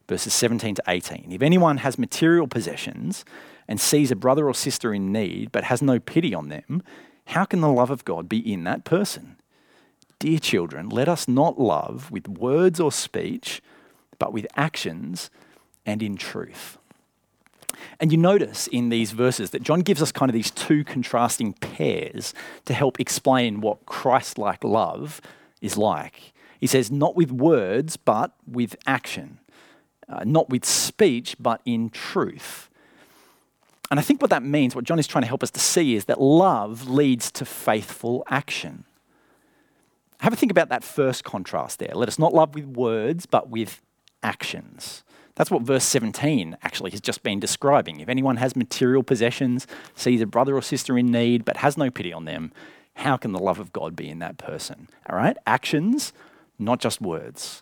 Verses 0.07 0.33
17 0.33 0.75
to 0.75 0.83
18. 0.87 1.31
If 1.31 1.41
anyone 1.41 1.77
has 1.77 1.97
material 1.97 2.47
possessions 2.47 3.25
and 3.67 3.81
sees 3.81 4.11
a 4.11 4.15
brother 4.15 4.47
or 4.47 4.53
sister 4.53 4.93
in 4.93 5.11
need 5.11 5.51
but 5.51 5.65
has 5.65 5.81
no 5.81 5.99
pity 5.99 6.33
on 6.33 6.49
them, 6.49 6.83
how 7.25 7.43
can 7.43 7.59
the 7.59 7.71
love 7.71 7.89
of 7.89 8.05
God 8.05 8.29
be 8.29 8.37
in 8.37 8.63
that 8.63 8.85
person? 8.85 9.37
Dear 10.19 10.39
children, 10.39 10.89
let 10.89 11.09
us 11.09 11.27
not 11.27 11.59
love 11.59 12.09
with 12.11 12.27
words 12.27 12.79
or 12.79 12.91
speech, 12.91 13.61
but 14.17 14.31
with 14.31 14.47
actions 14.55 15.29
and 15.85 16.01
in 16.01 16.15
truth. 16.15 16.77
And 17.99 18.11
you 18.11 18.17
notice 18.17 18.67
in 18.67 18.89
these 18.89 19.11
verses 19.11 19.51
that 19.51 19.63
John 19.63 19.81
gives 19.81 20.01
us 20.01 20.11
kind 20.11 20.29
of 20.29 20.33
these 20.33 20.51
two 20.51 20.83
contrasting 20.83 21.53
pairs 21.53 22.33
to 22.65 22.73
help 22.73 22.99
explain 22.99 23.61
what 23.61 23.85
Christ 23.85 24.37
like 24.37 24.63
love 24.63 25.21
is 25.61 25.77
like. 25.77 26.33
He 26.59 26.67
says, 26.67 26.91
not 26.91 27.15
with 27.15 27.31
words, 27.31 27.97
but 27.97 28.33
with 28.45 28.75
action. 28.85 29.39
Uh, 30.09 30.23
not 30.25 30.49
with 30.49 30.63
speech, 30.63 31.35
but 31.39 31.61
in 31.65 31.89
truth. 31.89 32.69
And 33.89 33.99
I 33.99 34.03
think 34.03 34.21
what 34.21 34.31
that 34.31 34.43
means, 34.43 34.75
what 34.75 34.83
John 34.83 34.99
is 34.99 35.07
trying 35.07 35.23
to 35.23 35.27
help 35.27 35.43
us 35.43 35.51
to 35.51 35.59
see, 35.59 35.95
is 35.95 36.05
that 36.05 36.19
love 36.19 36.89
leads 36.89 37.31
to 37.31 37.45
faithful 37.45 38.23
action. 38.29 38.85
Have 40.19 40.33
a 40.33 40.35
think 40.35 40.51
about 40.51 40.69
that 40.69 40.83
first 40.83 41.23
contrast 41.23 41.79
there. 41.79 41.91
Let 41.93 42.07
us 42.07 42.17
not 42.17 42.33
love 42.33 42.55
with 42.55 42.65
words, 42.65 43.25
but 43.25 43.49
with 43.49 43.81
actions. 44.23 45.03
That's 45.37 45.51
what 45.51 45.61
verse 45.61 45.85
17 45.85 46.57
actually 46.63 46.91
has 46.91 46.99
just 46.99 47.21
been 47.21 47.39
describing. 47.39 47.99
If 47.99 48.09
anyone 48.09 48.37
has 48.37 48.55
material 48.55 49.03
possessions, 49.03 49.67
sees 49.95 50.19
a 50.19 50.25
brother 50.25 50.57
or 50.57 50.63
sister 50.63 50.97
in 50.97 51.11
need, 51.11 51.45
but 51.45 51.57
has 51.57 51.77
no 51.77 51.91
pity 51.91 52.11
on 52.11 52.25
them, 52.25 52.51
how 52.95 53.17
can 53.17 53.31
the 53.31 53.39
love 53.39 53.59
of 53.59 53.71
God 53.71 53.95
be 53.95 54.09
in 54.09 54.17
that 54.19 54.39
person? 54.39 54.89
All 55.07 55.15
right? 55.15 55.37
Actions, 55.45 56.11
not 56.57 56.79
just 56.79 56.99
words. 56.99 57.61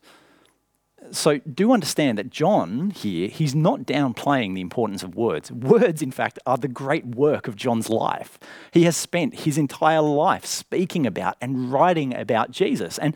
So 1.11 1.39
do 1.39 1.73
understand 1.73 2.17
that 2.17 2.29
John 2.29 2.89
here, 2.89 3.27
he's 3.27 3.53
not 3.53 3.81
downplaying 3.81 4.55
the 4.55 4.61
importance 4.61 5.03
of 5.03 5.13
words. 5.13 5.51
Words, 5.51 6.01
in 6.01 6.11
fact, 6.11 6.39
are 6.45 6.57
the 6.57 6.69
great 6.69 7.05
work 7.05 7.47
of 7.47 7.55
John's 7.55 7.89
life. 7.89 8.39
He 8.71 8.83
has 8.83 8.97
spent 8.97 9.41
his 9.41 9.57
entire 9.57 10.01
life 10.01 10.45
speaking 10.45 11.05
about 11.05 11.35
and 11.41 11.71
writing 11.71 12.15
about 12.15 12.51
Jesus. 12.51 12.97
And 12.97 13.13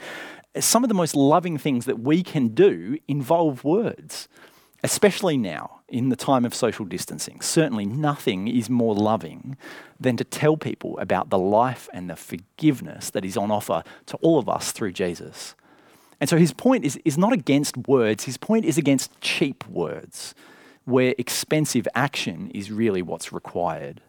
some 0.60 0.84
of 0.84 0.88
the 0.88 0.94
most 0.94 1.16
loving 1.16 1.58
things 1.58 1.86
that 1.86 2.00
we 2.00 2.24
can 2.24 2.50
do 2.50 2.98
involve 3.08 3.64
words, 3.64 4.28
especially 4.84 5.38
now 5.38 5.82
in 5.88 6.10
the 6.10 6.16
time 6.16 6.46
of 6.46 6.54
social 6.54 6.86
distancing. 6.86 7.42
Certainly, 7.42 7.86
nothing 7.86 8.48
is 8.48 8.70
more 8.70 8.96
loving 8.96 9.58
than 10.00 10.18
to 10.18 10.24
tell 10.24 10.58
people 10.58 10.98
about 11.00 11.30
the 11.30 11.38
life 11.38 11.90
and 11.94 12.10
the 12.10 12.16
forgiveness 12.16 13.10
that 13.10 13.26
is 13.26 13.36
on 13.36 13.52
offer 13.52 13.84
to 14.08 14.18
all 14.18 14.40
of 14.40 14.48
us 14.48 14.72
through 14.72 14.92
Jesus. 14.92 15.56
And 16.20 16.30
so 16.30 16.38
his 16.38 16.54
point 16.54 16.86
is, 16.86 17.00
is 17.06 17.18
not 17.18 17.34
against 17.34 17.78
words, 17.78 18.26
his 18.26 18.38
point 18.38 18.66
is 18.66 18.78
against 18.78 19.20
cheap 19.22 19.66
words, 19.68 20.36
where 20.86 21.16
expensive 21.18 21.88
action 21.96 22.52
is 22.52 22.72
really 22.72 23.02
what's 23.02 23.32
required. 23.32 24.02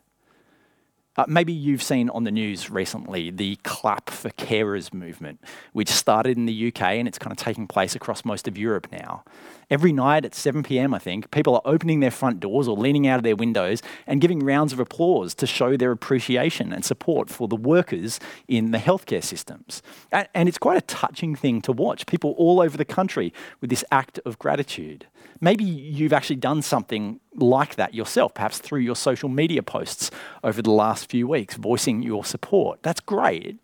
Uh, 1.20 1.24
maybe 1.28 1.52
you've 1.52 1.82
seen 1.82 2.08
on 2.08 2.24
the 2.24 2.30
news 2.30 2.70
recently 2.70 3.30
the 3.30 3.56
Clap 3.56 4.08
for 4.08 4.30
Carers 4.30 4.94
movement, 4.94 5.38
which 5.74 5.90
started 5.90 6.38
in 6.38 6.46
the 6.46 6.68
UK 6.68 6.80
and 6.80 7.06
it's 7.06 7.18
kind 7.18 7.30
of 7.30 7.36
taking 7.36 7.66
place 7.66 7.94
across 7.94 8.24
most 8.24 8.48
of 8.48 8.56
Europe 8.56 8.86
now. 8.90 9.22
Every 9.68 9.92
night 9.92 10.24
at 10.24 10.34
7 10.34 10.62
pm, 10.62 10.94
I 10.94 10.98
think, 10.98 11.30
people 11.30 11.56
are 11.56 11.62
opening 11.66 12.00
their 12.00 12.10
front 12.10 12.40
doors 12.40 12.66
or 12.66 12.74
leaning 12.74 13.06
out 13.06 13.18
of 13.18 13.22
their 13.22 13.36
windows 13.36 13.82
and 14.06 14.22
giving 14.22 14.42
rounds 14.42 14.72
of 14.72 14.80
applause 14.80 15.34
to 15.34 15.46
show 15.46 15.76
their 15.76 15.92
appreciation 15.92 16.72
and 16.72 16.86
support 16.86 17.28
for 17.28 17.48
the 17.48 17.54
workers 17.54 18.18
in 18.48 18.70
the 18.70 18.78
healthcare 18.78 19.22
systems. 19.22 19.82
And, 20.10 20.26
and 20.34 20.48
it's 20.48 20.56
quite 20.56 20.78
a 20.78 20.86
touching 20.86 21.36
thing 21.36 21.60
to 21.62 21.72
watch 21.72 22.06
people 22.06 22.34
all 22.38 22.62
over 22.62 22.78
the 22.78 22.86
country 22.86 23.34
with 23.60 23.68
this 23.68 23.84
act 23.92 24.18
of 24.24 24.38
gratitude. 24.38 25.06
Maybe 25.40 25.64
you've 25.64 26.12
actually 26.12 26.36
done 26.36 26.60
something 26.60 27.18
like 27.34 27.76
that 27.76 27.94
yourself, 27.94 28.34
perhaps 28.34 28.58
through 28.58 28.80
your 28.80 28.96
social 28.96 29.28
media 29.28 29.62
posts 29.62 30.10
over 30.44 30.60
the 30.60 30.70
last 30.70 31.10
few 31.10 31.26
weeks, 31.26 31.54
voicing 31.54 32.02
your 32.02 32.24
support. 32.24 32.82
That's 32.82 33.00
great. 33.00 33.58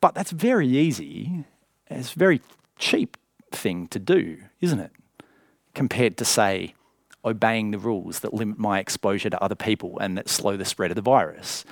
But 0.00 0.14
that's 0.14 0.30
very 0.30 0.68
easy. 0.68 1.44
It's 1.88 2.14
a 2.14 2.18
very 2.18 2.40
cheap 2.78 3.16
thing 3.50 3.88
to 3.88 3.98
do, 3.98 4.38
isn't 4.60 4.78
it? 4.78 4.92
Compared 5.74 6.16
to, 6.18 6.24
say, 6.24 6.74
obeying 7.24 7.70
the 7.70 7.78
rules 7.78 8.20
that 8.20 8.34
limit 8.34 8.58
my 8.58 8.78
exposure 8.78 9.30
to 9.30 9.42
other 9.42 9.54
people 9.54 9.98
and 10.00 10.16
that 10.16 10.28
slow 10.28 10.56
the 10.56 10.64
spread 10.64 10.90
of 10.90 10.96
the 10.96 11.02
virus. 11.02 11.64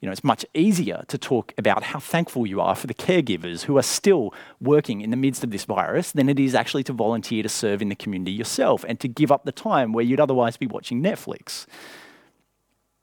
You 0.00 0.06
know, 0.06 0.12
it's 0.12 0.24
much 0.24 0.46
easier 0.54 1.04
to 1.08 1.18
talk 1.18 1.52
about 1.58 1.82
how 1.82 1.98
thankful 1.98 2.46
you 2.46 2.60
are 2.60 2.74
for 2.74 2.86
the 2.86 2.94
caregivers 2.94 3.62
who 3.64 3.76
are 3.76 3.82
still 3.82 4.32
working 4.58 5.02
in 5.02 5.10
the 5.10 5.16
midst 5.16 5.44
of 5.44 5.50
this 5.50 5.66
virus 5.66 6.12
than 6.12 6.30
it 6.30 6.40
is 6.40 6.54
actually 6.54 6.84
to 6.84 6.94
volunteer 6.94 7.42
to 7.42 7.50
serve 7.50 7.82
in 7.82 7.90
the 7.90 7.94
community 7.94 8.32
yourself 8.32 8.82
and 8.88 8.98
to 9.00 9.08
give 9.08 9.30
up 9.30 9.44
the 9.44 9.52
time 9.52 9.92
where 9.92 10.04
you'd 10.04 10.20
otherwise 10.20 10.56
be 10.56 10.66
watching 10.66 11.02
Netflix. 11.02 11.66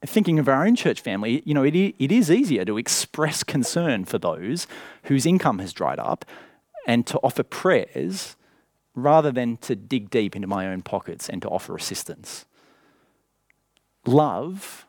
Thinking 0.03 0.39
of 0.39 0.47
our 0.47 0.65
own 0.65 0.75
church 0.75 1.01
family, 1.01 1.43
you 1.45 1.53
know, 1.53 1.63
it, 1.63 1.75
it 1.75 2.11
is 2.11 2.31
easier 2.31 2.65
to 2.65 2.77
express 2.77 3.43
concern 3.43 4.05
for 4.05 4.17
those 4.17 4.65
whose 5.03 5.25
income 5.27 5.59
has 5.59 5.73
dried 5.73 5.99
up 5.99 6.25
and 6.87 7.05
to 7.05 7.19
offer 7.19 7.43
prayers 7.43 8.35
rather 8.95 9.31
than 9.31 9.57
to 9.57 9.75
dig 9.75 10.09
deep 10.09 10.35
into 10.35 10.47
my 10.47 10.67
own 10.67 10.81
pockets 10.81 11.29
and 11.29 11.43
to 11.43 11.49
offer 11.49 11.75
assistance. 11.75 12.45
Love 14.05 14.86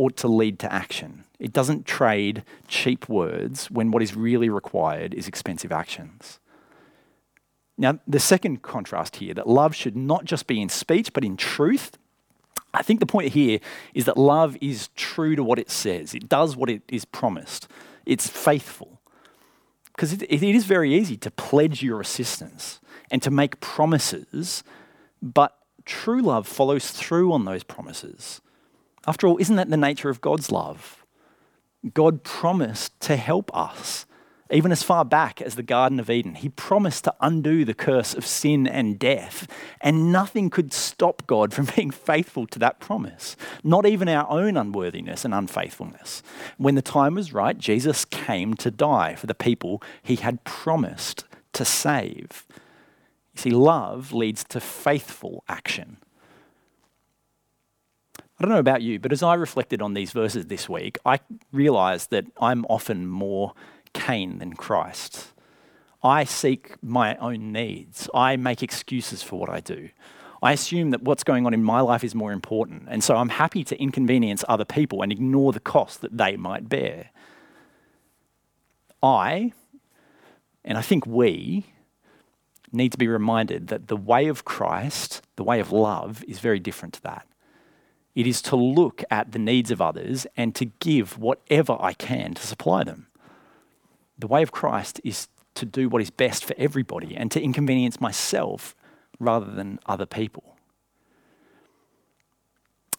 ought 0.00 0.16
to 0.16 0.28
lead 0.28 0.58
to 0.58 0.72
action. 0.72 1.24
It 1.38 1.52
doesn't 1.52 1.84
trade 1.84 2.42
cheap 2.68 3.06
words 3.06 3.70
when 3.70 3.90
what 3.90 4.02
is 4.02 4.16
really 4.16 4.48
required 4.48 5.12
is 5.12 5.28
expensive 5.28 5.70
actions. 5.70 6.38
Now, 7.76 7.98
the 8.06 8.18
second 8.18 8.62
contrast 8.62 9.16
here, 9.16 9.34
that 9.34 9.46
love 9.46 9.74
should 9.74 9.96
not 9.96 10.24
just 10.24 10.46
be 10.46 10.60
in 10.60 10.70
speech, 10.70 11.12
but 11.12 11.22
in 11.22 11.36
truth. 11.36 11.98
I 12.72 12.82
think 12.82 13.00
the 13.00 13.06
point 13.06 13.32
here 13.32 13.58
is 13.92 14.06
that 14.06 14.16
love 14.16 14.56
is 14.62 14.88
true 14.96 15.36
to 15.36 15.44
what 15.44 15.58
it 15.58 15.70
says, 15.70 16.14
it 16.14 16.30
does 16.30 16.56
what 16.56 16.70
it 16.70 16.82
is 16.88 17.04
promised, 17.04 17.68
it's 18.06 18.26
faithful. 18.26 19.00
Because 19.94 20.14
it, 20.14 20.22
it 20.22 20.42
is 20.42 20.64
very 20.64 20.94
easy 20.94 21.18
to 21.18 21.30
pledge 21.30 21.82
your 21.82 22.00
assistance 22.00 22.80
and 23.10 23.22
to 23.22 23.30
make 23.30 23.60
promises, 23.60 24.64
but 25.20 25.58
true 25.84 26.22
love 26.22 26.48
follows 26.48 26.90
through 26.90 27.34
on 27.34 27.44
those 27.44 27.64
promises. 27.64 28.40
After 29.10 29.26
all, 29.26 29.38
isn't 29.38 29.56
that 29.56 29.68
the 29.68 29.76
nature 29.76 30.08
of 30.08 30.20
God's 30.20 30.52
love? 30.52 31.04
God 31.94 32.22
promised 32.22 33.00
to 33.00 33.16
help 33.16 33.50
us. 33.52 34.06
Even 34.52 34.70
as 34.70 34.84
far 34.84 35.04
back 35.04 35.42
as 35.42 35.56
the 35.56 35.64
Garden 35.64 35.98
of 35.98 36.08
Eden, 36.08 36.36
He 36.36 36.48
promised 36.48 37.02
to 37.02 37.14
undo 37.20 37.64
the 37.64 37.74
curse 37.74 38.14
of 38.14 38.24
sin 38.24 38.68
and 38.68 39.00
death. 39.00 39.48
And 39.80 40.12
nothing 40.12 40.48
could 40.48 40.72
stop 40.72 41.26
God 41.26 41.52
from 41.52 41.66
being 41.76 41.90
faithful 41.90 42.46
to 42.46 42.60
that 42.60 42.78
promise, 42.78 43.34
not 43.64 43.84
even 43.84 44.08
our 44.08 44.30
own 44.30 44.56
unworthiness 44.56 45.24
and 45.24 45.34
unfaithfulness. 45.34 46.22
When 46.56 46.76
the 46.76 46.80
time 46.80 47.16
was 47.16 47.32
right, 47.32 47.58
Jesus 47.58 48.04
came 48.04 48.54
to 48.54 48.70
die 48.70 49.16
for 49.16 49.26
the 49.26 49.34
people 49.34 49.82
He 50.04 50.16
had 50.16 50.44
promised 50.44 51.24
to 51.54 51.64
save. 51.64 52.46
You 53.34 53.40
see, 53.40 53.50
love 53.50 54.12
leads 54.12 54.44
to 54.44 54.60
faithful 54.60 55.42
action. 55.48 55.96
I 58.40 58.44
don't 58.44 58.52
know 58.52 58.58
about 58.58 58.80
you, 58.80 58.98
but 58.98 59.12
as 59.12 59.22
I 59.22 59.34
reflected 59.34 59.82
on 59.82 59.92
these 59.92 60.12
verses 60.12 60.46
this 60.46 60.66
week, 60.66 60.96
I 61.04 61.20
realized 61.52 62.08
that 62.10 62.24
I'm 62.40 62.64
often 62.70 63.06
more 63.06 63.52
Cain 63.92 64.38
than 64.38 64.54
Christ. 64.54 65.34
I 66.02 66.24
seek 66.24 66.82
my 66.82 67.16
own 67.16 67.52
needs. 67.52 68.08
I 68.14 68.36
make 68.36 68.62
excuses 68.62 69.22
for 69.22 69.38
what 69.38 69.50
I 69.50 69.60
do. 69.60 69.90
I 70.42 70.52
assume 70.52 70.88
that 70.92 71.02
what's 71.02 71.22
going 71.22 71.44
on 71.44 71.52
in 71.52 71.62
my 71.62 71.82
life 71.82 72.02
is 72.02 72.14
more 72.14 72.32
important. 72.32 72.84
And 72.88 73.04
so 73.04 73.14
I'm 73.16 73.28
happy 73.28 73.62
to 73.62 73.78
inconvenience 73.78 74.42
other 74.48 74.64
people 74.64 75.02
and 75.02 75.12
ignore 75.12 75.52
the 75.52 75.60
cost 75.60 76.00
that 76.00 76.16
they 76.16 76.38
might 76.38 76.66
bear. 76.66 77.10
I, 79.02 79.52
and 80.64 80.78
I 80.78 80.82
think 80.82 81.04
we, 81.04 81.66
need 82.72 82.92
to 82.92 82.98
be 82.98 83.08
reminded 83.08 83.68
that 83.68 83.88
the 83.88 83.96
way 83.96 84.28
of 84.28 84.46
Christ, 84.46 85.20
the 85.36 85.44
way 85.44 85.60
of 85.60 85.72
love, 85.72 86.24
is 86.26 86.38
very 86.38 86.60
different 86.60 86.94
to 86.94 87.02
that. 87.02 87.26
It 88.14 88.26
is 88.26 88.42
to 88.42 88.56
look 88.56 89.04
at 89.10 89.32
the 89.32 89.38
needs 89.38 89.70
of 89.70 89.80
others 89.80 90.26
and 90.36 90.54
to 90.56 90.64
give 90.64 91.18
whatever 91.18 91.76
I 91.80 91.92
can 91.92 92.34
to 92.34 92.46
supply 92.46 92.84
them. 92.84 93.06
The 94.18 94.26
way 94.26 94.42
of 94.42 94.52
Christ 94.52 95.00
is 95.04 95.28
to 95.54 95.64
do 95.64 95.88
what 95.88 96.02
is 96.02 96.10
best 96.10 96.44
for 96.44 96.54
everybody 96.58 97.16
and 97.16 97.30
to 97.30 97.40
inconvenience 97.40 98.00
myself 98.00 98.74
rather 99.18 99.50
than 99.50 99.78
other 99.86 100.06
people. 100.06 100.56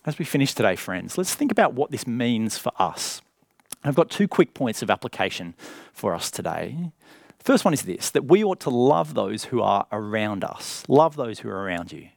As 0.06 0.18
we 0.18 0.26
finish 0.26 0.54
today, 0.54 0.76
friends, 0.76 1.18
let's 1.18 1.36
think 1.36 1.52
about 1.52 1.74
what 1.74 1.92
this 1.92 2.08
means 2.08 2.58
for 2.58 2.72
us. 2.80 3.22
I've 3.84 3.96
got 3.96 4.10
two 4.10 4.28
quick 4.28 4.54
points 4.54 4.82
of 4.82 4.90
application 4.90 5.56
for 5.94 6.16
us 6.16 6.32
today. 6.32 6.92
First 7.40 7.66
one 7.66 7.74
is 7.74 7.84
this 7.84 8.10
that 8.12 8.26
we 8.26 8.44
ought 8.44 8.60
to 8.62 8.70
love 8.70 9.14
those 9.14 9.46
who 9.46 9.62
are 9.62 9.88
around 9.92 10.44
us, 10.44 10.84
love 10.88 11.16
those 11.16 11.40
who 11.40 11.50
are 11.50 11.64
around 11.64 11.92
you. 11.92 12.10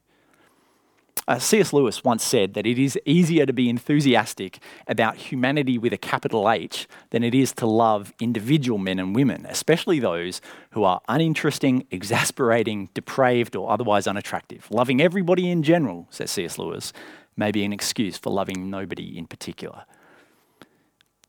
Uh, 1.26 1.38
C.S. 1.38 1.72
Lewis 1.72 2.04
once 2.04 2.22
said 2.22 2.54
that 2.54 2.66
it 2.66 2.78
is 2.78 2.98
easier 3.06 3.46
to 3.46 3.52
be 3.52 3.70
enthusiastic 3.70 4.58
about 4.86 5.16
humanity 5.16 5.78
with 5.78 5.92
a 5.92 5.98
capital 5.98 6.50
H 6.50 6.86
than 7.10 7.24
it 7.24 7.34
is 7.34 7.52
to 7.54 7.66
love 7.66 8.12
individual 8.20 8.78
men 8.78 8.98
and 8.98 9.14
women, 9.14 9.46
especially 9.48 9.98
those 9.98 10.42
who 10.72 10.84
are 10.84 11.00
uninteresting, 11.08 11.86
exasperating, 11.90 12.90
depraved, 12.92 13.56
or 13.56 13.70
otherwise 13.70 14.06
unattractive. 14.06 14.66
Loving 14.70 15.00
everybody 15.00 15.50
in 15.50 15.62
general, 15.62 16.06
says 16.10 16.30
C.S. 16.30 16.58
Lewis, 16.58 16.92
may 17.36 17.50
be 17.50 17.64
an 17.64 17.72
excuse 17.72 18.18
for 18.18 18.30
loving 18.30 18.70
nobody 18.70 19.16
in 19.16 19.26
particular. 19.26 19.84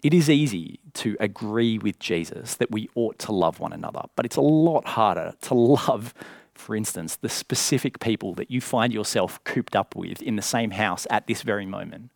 It 0.03 0.13
is 0.13 0.29
easy 0.29 0.79
to 0.95 1.17
agree 1.19 1.79
with 1.79 1.99
Jesus 1.99 2.55
that 2.55 2.69
we 2.69 2.89
ought 2.95 3.17
to 3.19 3.31
love 3.31 3.59
one 3.59 3.73
another, 3.73 4.01
but 4.15 4.25
it's 4.25 4.35
a 4.35 4.41
lot 4.41 4.85
harder 4.85 5.33
to 5.43 5.53
love 5.55 6.13
for 6.55 6.75
instance, 6.75 7.17
the 7.17 7.29
specific 7.29 7.99
people 7.99 8.33
that 8.35 8.49
you 8.49 8.61
find 8.61 8.93
yourself 8.93 9.43
cooped 9.43 9.75
up 9.75 9.95
with 9.95 10.21
in 10.21 10.35
the 10.35 10.41
same 10.41 10.71
house 10.71 11.05
at 11.09 11.27
this 11.27 11.41
very 11.41 11.65
moment. 11.65 12.09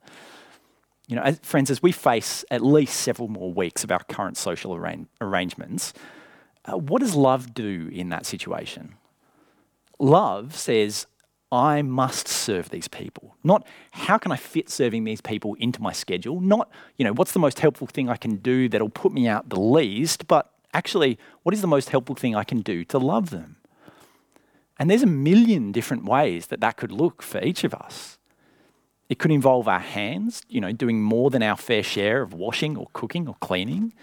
You 1.08 1.16
know, 1.16 1.24
as, 1.24 1.40
friends, 1.40 1.70
as 1.70 1.82
we 1.82 1.92
face 1.92 2.46
at 2.50 2.64
least 2.64 2.96
several 2.96 3.28
more 3.28 3.52
weeks 3.52 3.84
of 3.84 3.92
our 3.92 4.04
current 4.04 4.38
social 4.38 4.74
arra- 4.74 5.06
arrangements, 5.22 5.94
uh, 6.66 6.78
what 6.78 7.02
does 7.02 7.16
love 7.16 7.54
do 7.54 7.90
in 7.92 8.10
that 8.10 8.26
situation? 8.26 8.96
Love 10.00 10.56
says, 10.56 11.08
I 11.52 11.82
must 11.82 12.28
serve 12.28 12.70
these 12.70 12.88
people. 12.88 13.36
Not 13.44 13.66
how 13.92 14.18
can 14.18 14.32
I 14.32 14.36
fit 14.36 14.70
serving 14.70 15.04
these 15.04 15.20
people 15.20 15.56
into 15.56 15.82
my 15.82 15.92
schedule? 15.92 16.40
Not, 16.40 16.70
you 16.98 17.04
know, 17.04 17.14
what's 17.14 17.32
the 17.32 17.40
most 17.40 17.60
helpful 17.60 17.88
thing 17.88 18.08
I 18.08 18.16
can 18.16 18.36
do 18.38 18.70
that'll 18.70 18.90
put 18.90 19.12
me 19.12 19.28
out 19.28 19.50
the 19.50 19.60
least, 19.60 20.28
but 20.28 20.54
actually, 20.74 21.18
what 21.44 21.56
is 21.56 21.62
the 21.62 21.68
most 21.68 21.90
helpful 21.90 22.16
thing 22.16 22.36
I 22.36 22.44
can 22.44 22.62
do 22.62 22.86
to 22.86 23.00
love 23.00 23.32
them? 23.32 23.56
And 24.80 24.90
there's 24.90 25.04
a 25.04 25.08
million 25.08 25.74
different 25.74 26.06
ways 26.06 26.48
that 26.48 26.62
that 26.62 26.78
could 26.78 26.92
look 26.92 27.22
for 27.22 27.44
each 27.44 27.66
of 27.66 27.74
us. 27.74 28.18
It 29.10 29.20
could 29.20 29.32
involve 29.32 29.68
our 29.68 29.80
hands, 29.80 30.42
you 30.48 30.62
know, 30.62 30.72
doing 30.72 31.02
more 31.02 31.30
than 31.30 31.44
our 31.44 31.58
fair 31.58 31.84
share 31.84 32.22
of 32.22 32.34
washing 32.34 32.78
or 32.78 32.88
cooking 32.94 33.28
or 33.28 33.36
cleaning. 33.42 33.94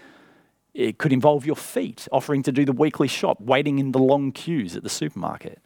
It 0.75 0.99
could 0.99 1.11
involve 1.11 1.45
your 1.45 1.55
feet, 1.55 2.07
offering 2.11 2.43
to 2.43 2.51
do 2.51 2.63
the 2.63 2.73
weekly 2.73 3.07
shop, 3.07 3.41
waiting 3.41 3.79
in 3.79 3.93
the 3.93 3.99
long 3.99 4.31
queues 4.31 4.75
at 4.75 4.83
the 4.83 4.89
supermarket. 4.89 5.59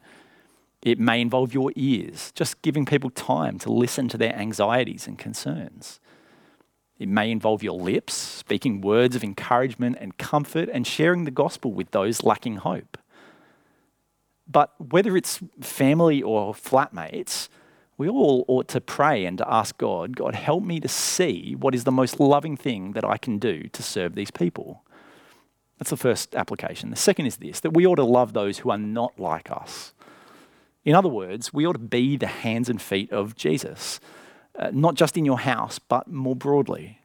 It 0.81 0.99
may 0.99 1.19
involve 1.19 1.53
your 1.53 1.71
ears, 1.75 2.31
just 2.33 2.61
giving 2.61 2.85
people 2.85 3.09
time 3.09 3.59
to 3.59 3.71
listen 3.71 4.07
to 4.09 4.17
their 4.17 4.33
anxieties 4.35 5.07
and 5.07 5.17
concerns. 5.17 5.99
It 6.97 7.09
may 7.09 7.31
involve 7.31 7.63
your 7.63 7.77
lips, 7.77 8.13
speaking 8.13 8.79
words 8.79 9.15
of 9.15 9.23
encouragement 9.23 9.97
and 9.99 10.17
comfort 10.17 10.69
and 10.71 10.87
sharing 10.87 11.25
the 11.25 11.31
gospel 11.31 11.73
with 11.73 11.91
those 11.91 12.23
lacking 12.23 12.57
hope. 12.57 12.97
But 14.47 14.73
whether 14.91 15.15
it's 15.15 15.39
family 15.61 16.21
or 16.21 16.53
flatmates, 16.53 17.47
we 17.97 18.09
all 18.09 18.45
ought 18.47 18.67
to 18.69 18.81
pray 18.81 19.25
and 19.25 19.37
to 19.37 19.53
ask 19.53 19.77
God, 19.77 20.15
God, 20.15 20.33
help 20.33 20.63
me 20.63 20.79
to 20.79 20.87
see 20.87 21.55
what 21.55 21.75
is 21.75 21.83
the 21.83 21.91
most 21.91 22.19
loving 22.19 22.57
thing 22.57 22.93
that 22.93 23.05
I 23.05 23.17
can 23.17 23.37
do 23.37 23.67
to 23.67 23.83
serve 23.83 24.15
these 24.15 24.31
people. 24.31 24.83
That's 25.77 25.91
the 25.91 25.97
first 25.97 26.35
application. 26.35 26.89
The 26.89 26.95
second 26.95 27.27
is 27.27 27.37
this 27.37 27.59
that 27.59 27.71
we 27.71 27.85
ought 27.85 27.95
to 27.95 28.03
love 28.03 28.33
those 28.33 28.59
who 28.59 28.71
are 28.71 28.77
not 28.77 29.19
like 29.19 29.51
us. 29.51 29.93
In 30.83 30.95
other 30.95 31.09
words, 31.09 31.53
we 31.53 31.65
ought 31.65 31.73
to 31.73 31.79
be 31.79 32.17
the 32.17 32.27
hands 32.27 32.69
and 32.69 32.81
feet 32.81 33.11
of 33.11 33.35
Jesus, 33.35 33.99
uh, 34.57 34.71
not 34.73 34.95
just 34.95 35.15
in 35.15 35.25
your 35.25 35.39
house, 35.39 35.77
but 35.77 36.07
more 36.07 36.35
broadly. 36.35 36.99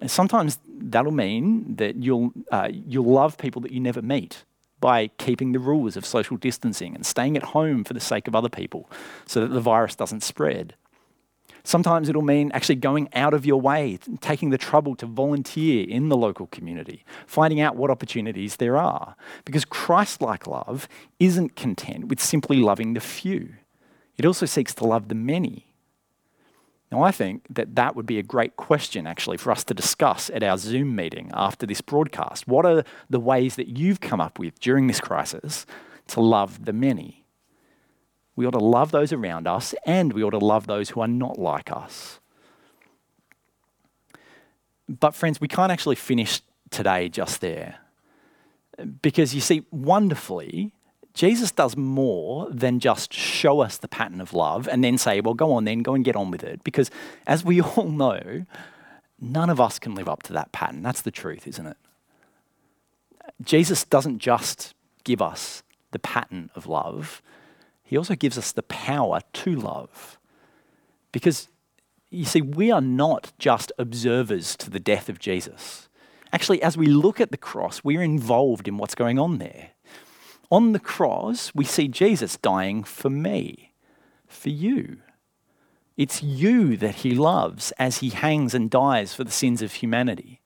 And 0.00 0.10
sometimes 0.10 0.58
that'll 0.66 1.12
mean 1.12 1.76
that 1.76 1.94
you'll, 1.96 2.32
uh, 2.50 2.70
you'll 2.72 3.04
love 3.04 3.38
people 3.38 3.62
that 3.62 3.70
you 3.70 3.78
never 3.78 4.02
meet 4.02 4.44
by 4.82 5.06
keeping 5.16 5.52
the 5.52 5.58
rules 5.58 5.96
of 5.96 6.04
social 6.04 6.36
distancing 6.36 6.94
and 6.94 7.06
staying 7.06 7.38
at 7.38 7.42
home 7.42 7.84
for 7.84 7.94
the 7.94 8.00
sake 8.00 8.28
of 8.28 8.34
other 8.34 8.50
people 8.50 8.90
so 9.24 9.40
that 9.40 9.48
the 9.48 9.60
virus 9.60 9.96
doesn't 9.96 10.22
spread. 10.22 10.74
Sometimes 11.64 12.08
it'll 12.08 12.22
mean 12.22 12.50
actually 12.52 12.74
going 12.74 13.08
out 13.14 13.32
of 13.32 13.46
your 13.46 13.60
way, 13.60 13.98
taking 14.20 14.50
the 14.50 14.58
trouble 14.58 14.96
to 14.96 15.06
volunteer 15.06 15.86
in 15.88 16.08
the 16.08 16.16
local 16.16 16.48
community, 16.48 17.04
finding 17.26 17.60
out 17.60 17.76
what 17.76 17.90
opportunities 17.90 18.56
there 18.56 18.76
are. 18.76 19.14
Because 19.44 19.64
Christ 19.64 20.20
like 20.20 20.48
love 20.48 20.88
isn't 21.20 21.54
content 21.54 22.08
with 22.08 22.20
simply 22.20 22.56
loving 22.56 22.94
the 22.94 23.00
few, 23.00 23.54
it 24.18 24.26
also 24.26 24.44
seeks 24.44 24.74
to 24.74 24.84
love 24.84 25.08
the 25.08 25.14
many. 25.14 25.71
Now, 26.92 27.02
I 27.02 27.10
think 27.10 27.46
that 27.48 27.74
that 27.76 27.96
would 27.96 28.04
be 28.04 28.18
a 28.18 28.22
great 28.22 28.56
question 28.56 29.06
actually 29.06 29.38
for 29.38 29.50
us 29.50 29.64
to 29.64 29.72
discuss 29.72 30.28
at 30.28 30.42
our 30.42 30.58
Zoom 30.58 30.94
meeting 30.94 31.30
after 31.32 31.64
this 31.64 31.80
broadcast. 31.80 32.46
What 32.46 32.66
are 32.66 32.84
the 33.08 33.18
ways 33.18 33.56
that 33.56 33.78
you've 33.78 34.00
come 34.00 34.20
up 34.20 34.38
with 34.38 34.60
during 34.60 34.88
this 34.88 35.00
crisis 35.00 35.64
to 36.08 36.20
love 36.20 36.66
the 36.66 36.74
many? 36.74 37.24
We 38.36 38.46
ought 38.46 38.50
to 38.50 38.58
love 38.58 38.90
those 38.90 39.10
around 39.10 39.48
us 39.48 39.74
and 39.86 40.12
we 40.12 40.22
ought 40.22 40.30
to 40.30 40.38
love 40.38 40.66
those 40.66 40.90
who 40.90 41.00
are 41.00 41.08
not 41.08 41.38
like 41.38 41.72
us. 41.72 42.20
But, 44.86 45.14
friends, 45.14 45.40
we 45.40 45.48
can't 45.48 45.72
actually 45.72 45.96
finish 45.96 46.42
today 46.68 47.08
just 47.08 47.40
there. 47.40 47.76
Because 49.00 49.34
you 49.34 49.40
see, 49.40 49.64
wonderfully, 49.70 50.74
Jesus 51.14 51.50
does 51.50 51.76
more 51.76 52.48
than 52.50 52.80
just 52.80 53.12
show 53.12 53.60
us 53.60 53.76
the 53.76 53.88
pattern 53.88 54.20
of 54.20 54.32
love 54.32 54.66
and 54.66 54.82
then 54.82 54.96
say, 54.96 55.20
well, 55.20 55.34
go 55.34 55.52
on 55.52 55.64
then, 55.64 55.80
go 55.80 55.94
and 55.94 56.04
get 56.04 56.16
on 56.16 56.30
with 56.30 56.42
it. 56.42 56.64
Because 56.64 56.90
as 57.26 57.44
we 57.44 57.60
all 57.62 57.88
know, 57.88 58.46
none 59.20 59.50
of 59.50 59.60
us 59.60 59.78
can 59.78 59.94
live 59.94 60.08
up 60.08 60.22
to 60.24 60.32
that 60.32 60.52
pattern. 60.52 60.82
That's 60.82 61.02
the 61.02 61.10
truth, 61.10 61.46
isn't 61.46 61.66
it? 61.66 61.76
Jesus 63.42 63.84
doesn't 63.84 64.18
just 64.18 64.74
give 65.04 65.20
us 65.20 65.62
the 65.90 65.98
pattern 65.98 66.50
of 66.54 66.66
love, 66.66 67.20
he 67.82 67.98
also 67.98 68.14
gives 68.14 68.38
us 68.38 68.52
the 68.52 68.62
power 68.62 69.20
to 69.34 69.54
love. 69.54 70.18
Because 71.12 71.48
you 72.08 72.24
see, 72.24 72.40
we 72.40 72.70
are 72.70 72.80
not 72.80 73.32
just 73.38 73.72
observers 73.78 74.56
to 74.56 74.70
the 74.70 74.80
death 74.80 75.10
of 75.10 75.18
Jesus. 75.18 75.88
Actually, 76.32 76.62
as 76.62 76.78
we 76.78 76.86
look 76.86 77.20
at 77.20 77.30
the 77.30 77.36
cross, 77.36 77.84
we're 77.84 78.02
involved 78.02 78.66
in 78.66 78.78
what's 78.78 78.94
going 78.94 79.18
on 79.18 79.36
there. 79.36 79.71
On 80.52 80.72
the 80.72 80.78
cross, 80.78 81.50
we 81.54 81.64
see 81.64 81.88
Jesus 81.88 82.36
dying 82.36 82.84
for 82.84 83.08
me, 83.08 83.72
for 84.26 84.50
you. 84.50 84.98
It's 85.96 86.22
you 86.22 86.76
that 86.76 86.96
he 86.96 87.14
loves 87.14 87.72
as 87.78 87.98
he 87.98 88.10
hangs 88.10 88.52
and 88.52 88.68
dies 88.68 89.14
for 89.14 89.24
the 89.24 89.30
sins 89.30 89.62
of 89.62 89.72
humanity. 89.72 90.42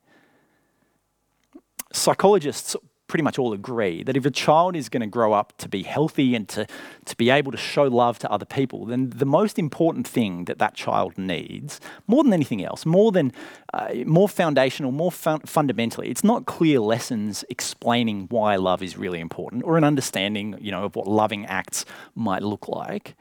Psychologists 1.92 2.76
pretty 3.08 3.22
much 3.22 3.38
all 3.38 3.52
agree 3.52 4.02
that 4.02 4.16
if 4.16 4.26
a 4.26 4.30
child 4.30 4.74
is 4.74 4.88
going 4.88 5.00
to 5.00 5.06
grow 5.06 5.32
up 5.32 5.56
to 5.58 5.68
be 5.68 5.82
healthy 5.82 6.34
and 6.34 6.48
to, 6.48 6.66
to 7.04 7.16
be 7.16 7.30
able 7.30 7.52
to 7.52 7.58
show 7.58 7.84
love 7.84 8.18
to 8.18 8.30
other 8.30 8.44
people, 8.44 8.84
then 8.86 9.10
the 9.10 9.26
most 9.26 9.58
important 9.58 10.06
thing 10.06 10.44
that 10.46 10.58
that 10.58 10.74
child 10.74 11.16
needs, 11.16 11.80
more 12.06 12.24
than 12.24 12.32
anything 12.32 12.64
else, 12.64 12.84
more 12.84 13.12
than 13.12 13.32
uh, 13.74 13.88
more 14.04 14.28
foundational, 14.28 14.92
more 14.92 15.12
fun- 15.12 15.40
fundamentally, 15.40 16.08
it's 16.08 16.24
not 16.24 16.46
clear 16.46 16.80
lessons 16.80 17.44
explaining 17.48 18.26
why 18.28 18.56
love 18.56 18.82
is 18.82 18.96
really 18.96 19.20
important 19.20 19.62
or 19.64 19.76
an 19.76 19.84
understanding, 19.84 20.56
you 20.60 20.70
know, 20.70 20.84
of 20.84 20.96
what 20.96 21.06
loving 21.06 21.46
acts 21.46 21.84
might 22.14 22.42
look 22.42 22.68
like. 22.68 23.14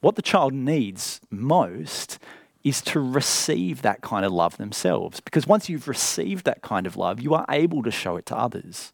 What 0.00 0.16
the 0.16 0.22
child 0.22 0.52
needs 0.52 1.20
most 1.30 2.18
is 2.62 2.80
to 2.80 3.00
receive 3.00 3.82
that 3.82 4.00
kind 4.00 4.24
of 4.24 4.32
love 4.32 4.56
themselves. 4.56 5.20
Because 5.20 5.46
once 5.46 5.68
you've 5.68 5.86
received 5.86 6.44
that 6.46 6.62
kind 6.62 6.86
of 6.86 6.96
love, 6.96 7.20
you 7.20 7.34
are 7.34 7.44
able 7.50 7.82
to 7.82 7.90
show 7.90 8.16
it 8.16 8.26
to 8.26 8.36
others. 8.36 8.92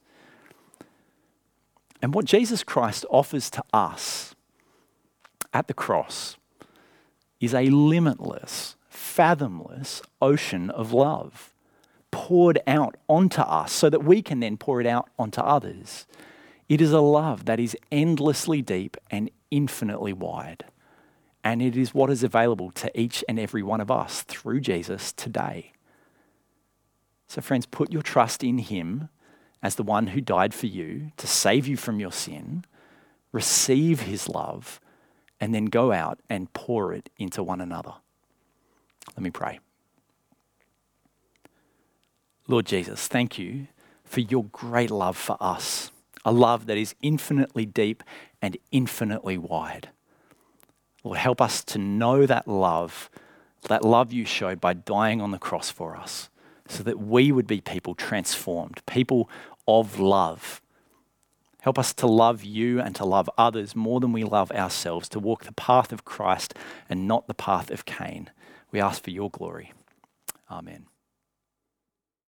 And 2.03 2.15
what 2.15 2.25
Jesus 2.25 2.65
Christ 2.65 3.05
offers 3.11 3.51
to 3.51 3.63
us 3.73 4.35
at 5.53 5.69
the 5.69 5.75
cross 5.75 6.37
is 7.41 7.55
a 7.55 7.67
limitless, 7.67 8.77
fathomless 8.89 10.03
ocean 10.21 10.71
of 10.71 10.93
love 10.93 11.53
poured 12.11 12.61
out 12.67 12.97
onto 13.09 13.41
us 13.41 13.73
so 13.73 13.89
that 13.91 14.05
we 14.05 14.23
can 14.23 14.41
then 14.41 14.57
pour 14.57 14.81
it 14.81 14.87
out 14.87 15.09
onto 15.19 15.41
others. 15.41 16.07
It 16.69 16.81
is 16.81 16.93
a 16.93 17.01
love 17.01 17.45
that 17.47 17.61
is 17.61 17.77
endlessly 17.91 18.63
deep 18.63 18.97
and 19.11 19.31
infinitely 19.51 20.13
wide. 20.13 20.65
And 21.43 21.63
it 21.63 21.77
is 21.77 21.95
what 21.95 22.11
is 22.11 22.23
available 22.23 22.71
to 22.73 23.01
each 23.01 23.25
and 23.29 23.39
every 23.39 23.63
one 23.63 23.81
of 23.81 23.91
us 23.91 24.23
through 24.23 24.61
Jesus 24.61 25.13
today. 25.13 25.73
So, 27.29 27.41
friends, 27.41 27.65
put 27.65 27.93
your 27.93 28.03
trust 28.03 28.45
in 28.45 28.59
Him 28.59 29.09
as 29.63 29.75
the 29.75 29.83
one 29.83 30.09
who 30.09 30.21
died 30.21 30.55
for 30.55 30.67
you 30.67 31.13
to 31.17 31.27
save 31.27 31.67
you 31.67 31.77
from 31.77 32.01
your 32.01 32.13
sin, 32.13 32.65
receive 33.33 34.03
his 34.03 34.29
love, 34.29 34.81
and 35.41 35.55
then 35.55 35.67
go 35.67 35.93
out 35.93 36.21
and 36.29 36.53
pour 36.53 36.93
it 36.93 37.11
into 37.19 37.43
one 37.43 37.61
another. 37.61 37.95
Let 39.17 39.23
me 39.23 39.31
pray. 39.31 39.61
Lord 42.47 42.67
Jesus, 42.67 43.07
thank 43.07 43.39
you 43.39 43.69
for 44.05 44.21
your 44.21 44.45
great 44.45 44.91
love 44.91 45.17
for 45.17 45.37
us, 45.41 45.93
a 46.25 46.33
love 46.33 46.67
that 46.67 46.77
is 46.77 46.95
infinitely 47.01 47.65
deep 47.65 48.03
and 48.43 48.57
infinitely 48.73 49.39
wide. 49.39 49.91
Lord, 51.05 51.19
help 51.19 51.41
us 51.41 51.63
to 51.65 51.79
know 51.79 52.27
that 52.27 52.49
love, 52.49 53.09
that 53.69 53.85
love 53.85 54.13
you 54.13 54.25
showed 54.25 54.61
by 54.61 54.75
dying 54.75 55.21
on 55.21 55.31
the 55.31 55.39
cross 55.39 55.71
for 55.71 55.97
us, 55.97 56.29
so 56.71 56.83
that 56.83 56.99
we 56.99 57.33
would 57.33 57.47
be 57.47 57.61
people 57.61 57.95
transformed, 57.95 58.81
people 58.87 59.29
of 59.67 59.99
love, 59.99 60.61
Help 61.61 61.79
us 61.79 61.93
to 61.93 62.07
love 62.07 62.43
you 62.43 62.81
and 62.81 62.95
to 62.97 63.05
love 63.05 63.29
others 63.37 63.77
more 63.77 64.01
than 64.01 64.13
we 64.13 64.25
love 64.25 64.51
ourselves, 64.53 65.09
to 65.11 65.19
walk 65.19 65.45
the 65.45 65.53
path 65.53 65.93
of 65.93 66.05
Christ 66.05 66.55
and 66.89 67.07
not 67.07 67.27
the 67.27 67.35
path 67.35 67.71
of 67.71 67.85
Cain. 67.85 68.31
We 68.73 68.81
ask 68.81 69.03
for 69.03 69.11
your 69.11 69.31
glory. 69.31 69.73
Amen. 70.51 70.87